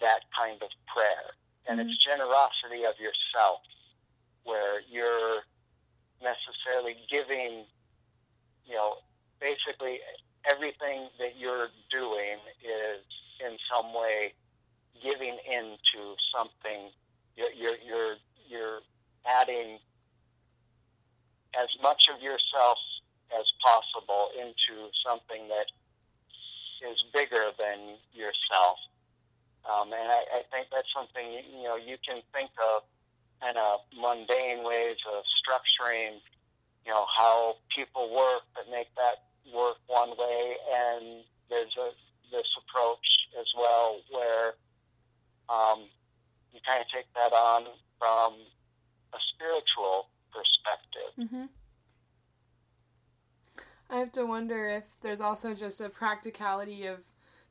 [0.00, 1.34] that kind of prayer,
[1.68, 1.88] and mm-hmm.
[1.88, 3.60] it's generosity of yourself,
[4.44, 5.42] where you're
[6.22, 7.64] necessarily giving,
[8.66, 8.94] you know,
[9.40, 10.00] basically
[10.48, 13.02] everything that you're doing is
[13.44, 14.32] in some way
[15.02, 16.90] giving into something.
[17.36, 18.16] You're you're you're,
[18.48, 18.80] you're
[19.26, 19.78] adding
[21.54, 22.78] as much of yourself
[23.32, 25.66] as possible into something that
[26.84, 28.78] is bigger than yourself.
[29.66, 32.82] Um, and I, I think that's something you know you can think of
[33.40, 36.22] kind of mundane ways of structuring,
[36.86, 41.90] you know, how people work that make that work one way, and there's a
[42.30, 43.06] this approach
[43.38, 44.54] as well where
[45.48, 45.86] um,
[46.56, 47.64] you kind of take that on
[47.98, 48.34] from
[49.12, 51.12] a spiritual perspective.
[51.18, 51.46] Mm-hmm.
[53.88, 56.98] I have to wonder if there's also just a practicality of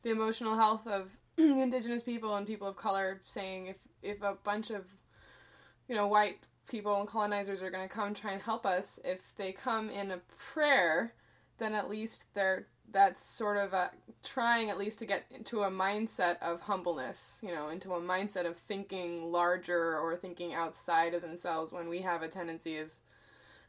[0.01, 4.69] the emotional health of indigenous people and people of color saying if if a bunch
[4.69, 4.85] of
[5.87, 9.19] you know white people and colonizers are going to come try and help us if
[9.37, 11.13] they come in a prayer
[11.57, 13.91] then at least they're that's sort of a,
[14.23, 18.45] trying at least to get into a mindset of humbleness you know into a mindset
[18.45, 23.01] of thinking larger or thinking outside of themselves when we have a tendency as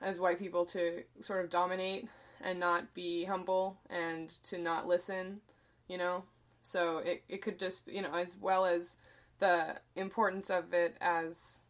[0.01, 2.09] as white people to sort of dominate
[2.43, 5.41] and not be humble and to not listen
[5.89, 6.23] you know
[6.67, 8.97] so it, it could just, you know, as well as
[9.39, 11.63] the importance of it as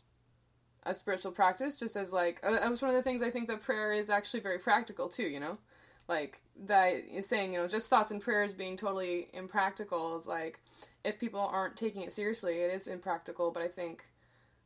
[0.84, 3.46] a spiritual practice, just as like, uh, that was one of the things I think
[3.48, 5.58] that prayer is actually very practical too, you know?
[6.08, 10.60] Like, that saying, you know, just thoughts and prayers being totally impractical is like,
[11.04, 14.04] if people aren't taking it seriously, it is impractical, but I think,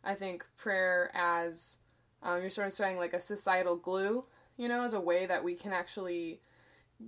[0.05, 1.79] I think prayer as,
[2.23, 4.25] um, you're sort of saying like a societal glue,
[4.57, 6.41] you know, as a way that we can actually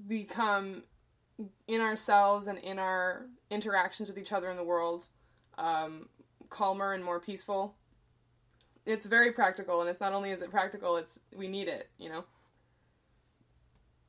[0.09, 0.85] become
[1.69, 5.09] in ourselves and in our interactions with each other in the world
[5.59, 6.09] um,
[6.49, 7.75] calmer and more peaceful.
[8.85, 12.09] It's very practical, and it's not only is it practical, it's we need it, you
[12.09, 12.25] know.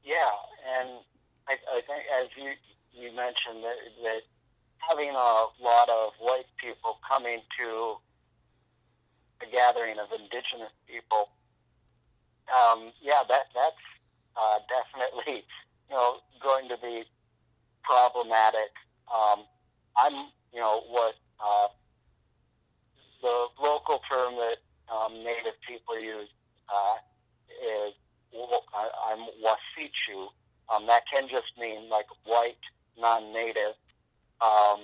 [0.03, 0.35] Yeah,
[0.79, 0.99] and
[1.47, 2.51] I, I think as you
[2.91, 4.21] you mentioned that, that
[4.77, 5.31] having a
[5.63, 7.95] lot of white people coming to
[9.41, 11.31] a gathering of indigenous people,
[12.51, 13.83] um, yeah, that that's
[14.35, 15.47] uh, definitely
[15.89, 17.03] you know going to be
[17.83, 18.75] problematic.
[19.07, 19.45] Um,
[19.95, 21.67] I'm, you know, what uh,
[23.21, 24.59] the local term that
[24.91, 26.29] um, Native people use
[26.67, 26.97] uh,
[27.61, 27.93] is
[28.35, 30.27] I'm Wasichu.
[30.73, 32.61] Um, that can just mean like white,
[32.97, 33.75] non-native,
[34.41, 34.79] um,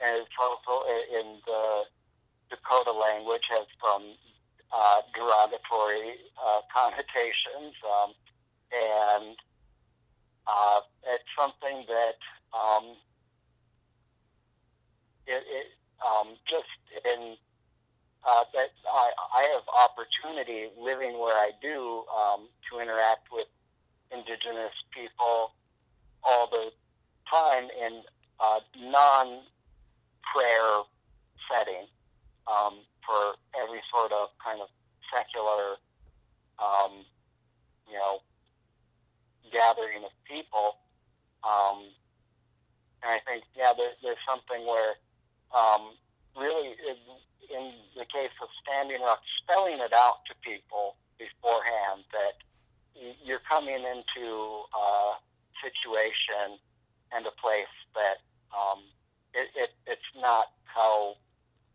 [0.00, 1.82] and it's also in the
[2.50, 4.14] Dakota language has some
[4.72, 8.12] uh, derogatory uh, connotations, um,
[8.72, 9.36] and
[10.46, 12.18] uh, it's something that
[12.52, 12.96] um,
[15.26, 15.66] it, it
[16.02, 17.36] um, just in
[18.26, 18.70] uh, that
[19.42, 23.46] I, have opportunity living where I do um, to interact with
[24.12, 25.54] indigenous people
[26.22, 26.70] all the
[27.28, 28.02] time in
[28.40, 29.42] a non-prayer
[31.50, 31.86] setting
[32.46, 34.68] um, for every sort of kind of
[35.10, 35.76] secular,
[36.62, 37.04] um,
[37.90, 38.22] you know,
[39.50, 40.78] gathering of people.
[41.42, 41.90] Um,
[43.02, 44.94] and I think, yeah, there, there's something where
[45.50, 45.98] um,
[46.38, 46.96] really, in,
[47.50, 52.38] in the case of standing up, spelling it out to people beforehand that
[53.24, 54.26] you're coming into
[54.74, 55.18] a
[55.62, 56.58] situation
[57.12, 58.22] and a place that
[58.52, 58.84] um,
[59.34, 61.16] it, it, it's not how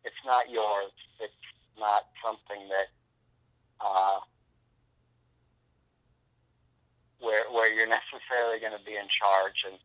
[0.03, 0.93] it's not yours.
[1.19, 1.45] It's
[1.79, 2.89] not something that
[3.81, 4.19] uh,
[7.19, 9.57] where where you're necessarily going to be in charge.
[9.65, 9.77] And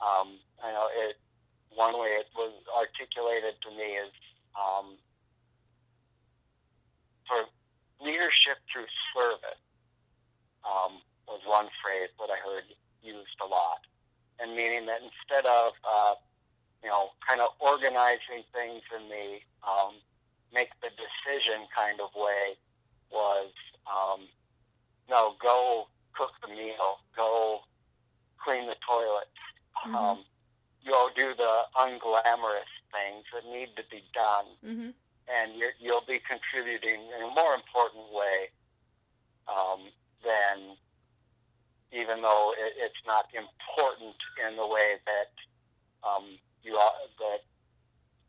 [0.00, 0.28] um,
[0.62, 1.16] I know it.
[1.72, 4.12] One way it was articulated to me is
[4.52, 5.00] um,
[7.26, 7.46] for
[8.04, 9.62] leadership through service
[10.66, 12.64] um, was one phrase that I heard
[13.02, 13.82] used a lot,
[14.40, 16.14] and meaning that instead of uh,
[16.82, 19.98] you know kind of organizing things in the um,
[20.52, 22.58] make the decision kind of way
[23.10, 23.50] was
[23.86, 24.28] um,
[25.08, 27.60] no go cook the meal, go
[28.42, 29.40] clean the toilets,
[29.86, 29.94] mm-hmm.
[29.94, 30.24] um,
[30.86, 34.90] go do the unglamorous things that need to be done, mm-hmm.
[35.30, 38.50] And you will be contributing in a more important way
[39.48, 39.90] um,
[40.24, 40.76] than
[41.92, 44.16] even though it, it's not important
[44.48, 45.32] in the way that
[46.02, 47.44] um, you are, that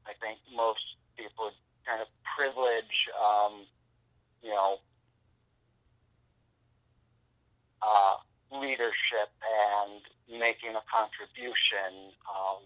[0.06, 0.84] I think most
[1.18, 1.52] people
[1.86, 3.66] kind of privilege, um,
[4.42, 4.78] you know,
[7.82, 8.16] uh,
[8.52, 10.02] leadership and
[10.40, 12.14] making a contribution.
[12.28, 12.64] Um,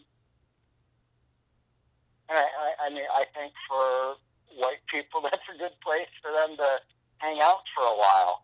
[2.30, 4.16] and I, I, I mean, I think for
[4.56, 6.80] white people, that's a good place for them to
[7.18, 8.44] hang out for a while.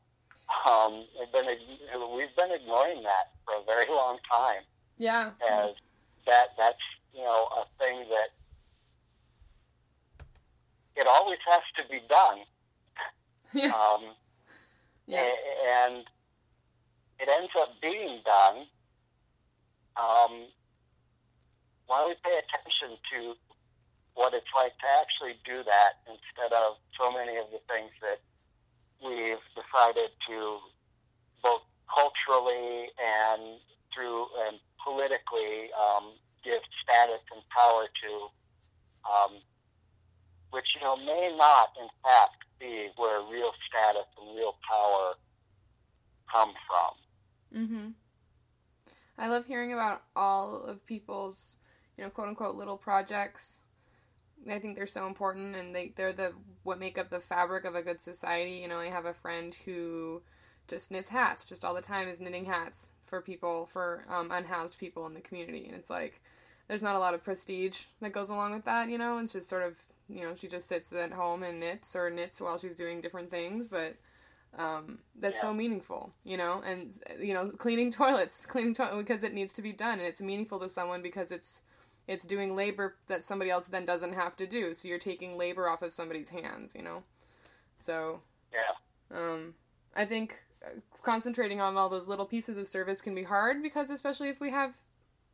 [0.65, 1.45] um, we've been
[2.15, 4.63] we've been ignoring that for a very long time.
[4.97, 5.31] Yeah.
[5.49, 5.75] As
[6.25, 8.29] that that's you know a thing that
[10.95, 12.39] it always has to be done.
[13.55, 13.69] Yeah.
[13.69, 14.15] Um,
[15.05, 15.29] yeah.
[15.86, 16.05] And
[17.19, 18.65] it ends up being done.
[19.95, 20.47] Um,
[21.86, 23.36] why don't we pay attention to
[24.16, 28.22] what it's like to actually do that instead of so many of the things that
[29.01, 30.59] we've decided to
[31.41, 33.59] both culturally and
[33.93, 38.11] through and politically um, give status and power to,
[39.05, 39.32] um,
[40.51, 45.14] which you know may not in fact be where real status and real power
[46.32, 47.61] come from.
[47.61, 47.88] Mm-hmm.
[49.18, 51.57] I love hearing about all of people's,
[51.97, 53.59] you know, quote unquote little projects.
[54.50, 56.34] I think they're so important and they they're the
[56.64, 58.54] what make up the fabric of a good society.
[58.62, 60.22] You know, I have a friend who
[60.68, 64.78] just knits hats just all the time is knitting hats for people for um, unhoused
[64.78, 66.22] people in the community and it's like
[66.68, 69.50] there's not a lot of prestige that goes along with that you know it's just
[69.50, 69.76] sort of
[70.10, 73.30] you know she just sits at home and knits or knits while she's doing different
[73.30, 73.96] things but
[74.58, 75.50] um, that's Yeah.
[75.50, 79.62] so meaningful you know and you know cleaning toilets cleaning toilet because it needs to
[79.62, 81.62] be done and it's meaningful to someone because it's
[82.08, 85.70] it's doing labor that somebody else then doesn't have to do so you're taking labor
[85.70, 87.04] off of somebody's hands you know
[87.80, 88.20] so
[88.54, 89.18] Yeah.
[89.18, 89.54] um,
[89.95, 90.70] I think uh,
[91.04, 94.49] concentrating on all those little pieces of service can be hard because especially if we
[94.51, 94.74] have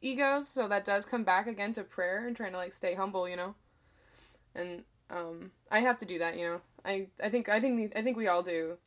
[0.01, 3.27] egos, so that does come back again to prayer and trying to like stay humble,
[3.27, 3.55] you know.
[4.55, 6.61] And um, I have to do that, you know.
[6.85, 8.77] I I think I think I think we all do.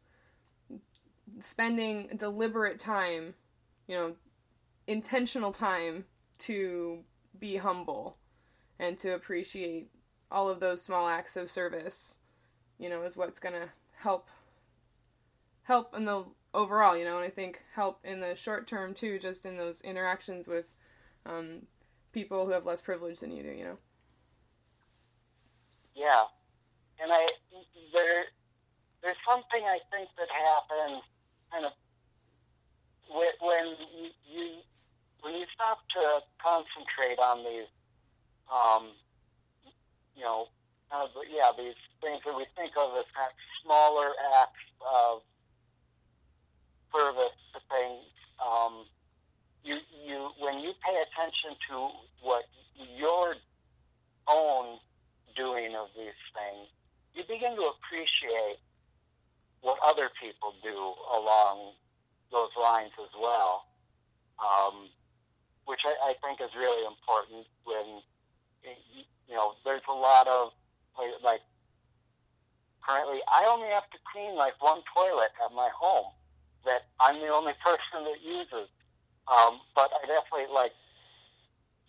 [1.41, 3.35] Spending deliberate time,
[3.87, 4.15] you know,
[4.87, 6.05] intentional time
[6.39, 6.99] to
[7.43, 8.17] be humble
[8.79, 9.91] and to appreciate
[10.31, 12.19] all of those small acts of service,
[12.79, 14.29] you know, is what's gonna help
[15.65, 16.25] help in the
[16.55, 19.81] overall, you know, and I think help in the short term too, just in those
[19.81, 20.67] interactions with
[21.27, 21.67] um,
[22.13, 23.79] people who have less privilege than you do, you know.
[25.97, 26.23] Yeah,
[27.03, 27.27] and I
[27.93, 28.25] there
[29.03, 31.03] there's something I think that happens
[31.51, 31.73] kind of
[33.11, 33.75] when,
[34.31, 34.63] you
[35.23, 37.71] when you stop to concentrate on these,
[38.51, 38.91] um,
[40.15, 40.47] you know,
[41.33, 44.13] yeah, these things that we think of as kind of smaller
[44.43, 45.23] acts of
[46.93, 48.05] service to things.
[48.43, 48.85] Um,
[49.65, 51.89] you you when you pay attention to
[52.21, 52.45] what
[52.77, 53.37] your
[54.29, 54.79] own
[55.35, 56.69] doing of these things,
[57.15, 58.61] you begin to appreciate
[59.63, 60.77] what other people do
[61.15, 61.73] along
[62.33, 63.65] those lines as well,
[64.43, 64.91] um,
[65.67, 68.03] which I, I think is really important when,
[68.63, 70.53] you know, there's a lot of,
[71.23, 71.41] like,
[72.83, 76.11] currently I only have to clean like one toilet at my home
[76.67, 78.69] that I'm the only person that uses.
[79.31, 80.75] Um, but I definitely like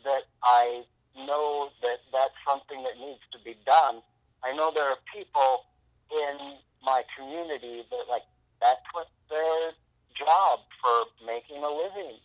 [0.06, 0.86] that I
[1.18, 4.02] know that that's something that needs to be done.
[4.46, 5.66] I know there are people
[6.14, 8.24] in my community that like
[8.62, 9.74] that's what their
[10.14, 12.22] job for making a living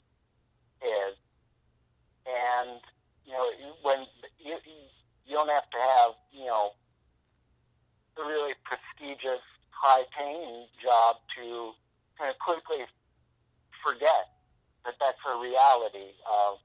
[0.85, 1.17] is.
[2.27, 2.81] And
[3.25, 3.47] you know,
[3.83, 4.07] when
[4.39, 4.57] you
[5.27, 6.73] you don't have to have you know
[8.19, 11.71] a really prestigious, high-paying job to
[12.19, 12.83] kind of quickly
[13.85, 14.35] forget
[14.85, 16.59] that that's a reality of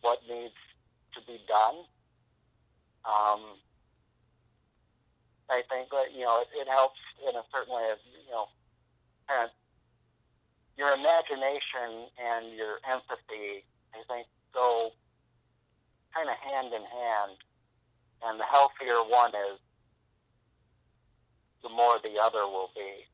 [0.00, 0.58] what needs
[1.14, 1.82] to be done.
[3.06, 3.58] Um,
[5.50, 8.46] I think that you know it, it helps in a certain way of you know
[9.28, 9.50] kind of
[10.76, 13.64] your imagination and your empathy.
[13.96, 14.90] I think go
[16.14, 17.36] kind of hand in hand,
[18.24, 19.58] and the healthier one is,
[21.62, 23.04] the more the other will be.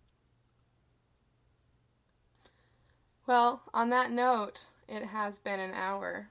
[3.26, 6.28] Well, on that note, it has been an hour,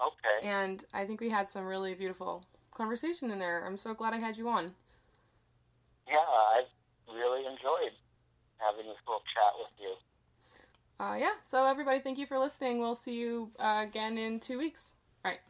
[0.00, 0.46] Okay.
[0.46, 3.64] and I think we had some really beautiful conversation in there.
[3.66, 4.74] I'm so glad I had you on.
[6.08, 6.62] Yeah, I
[7.12, 7.92] really enjoyed
[8.58, 9.94] having this little chat with you.
[10.98, 12.78] Uh, yeah, so everybody, thank you for listening.
[12.78, 14.94] We'll see you uh, again in two weeks.
[15.24, 15.40] All right.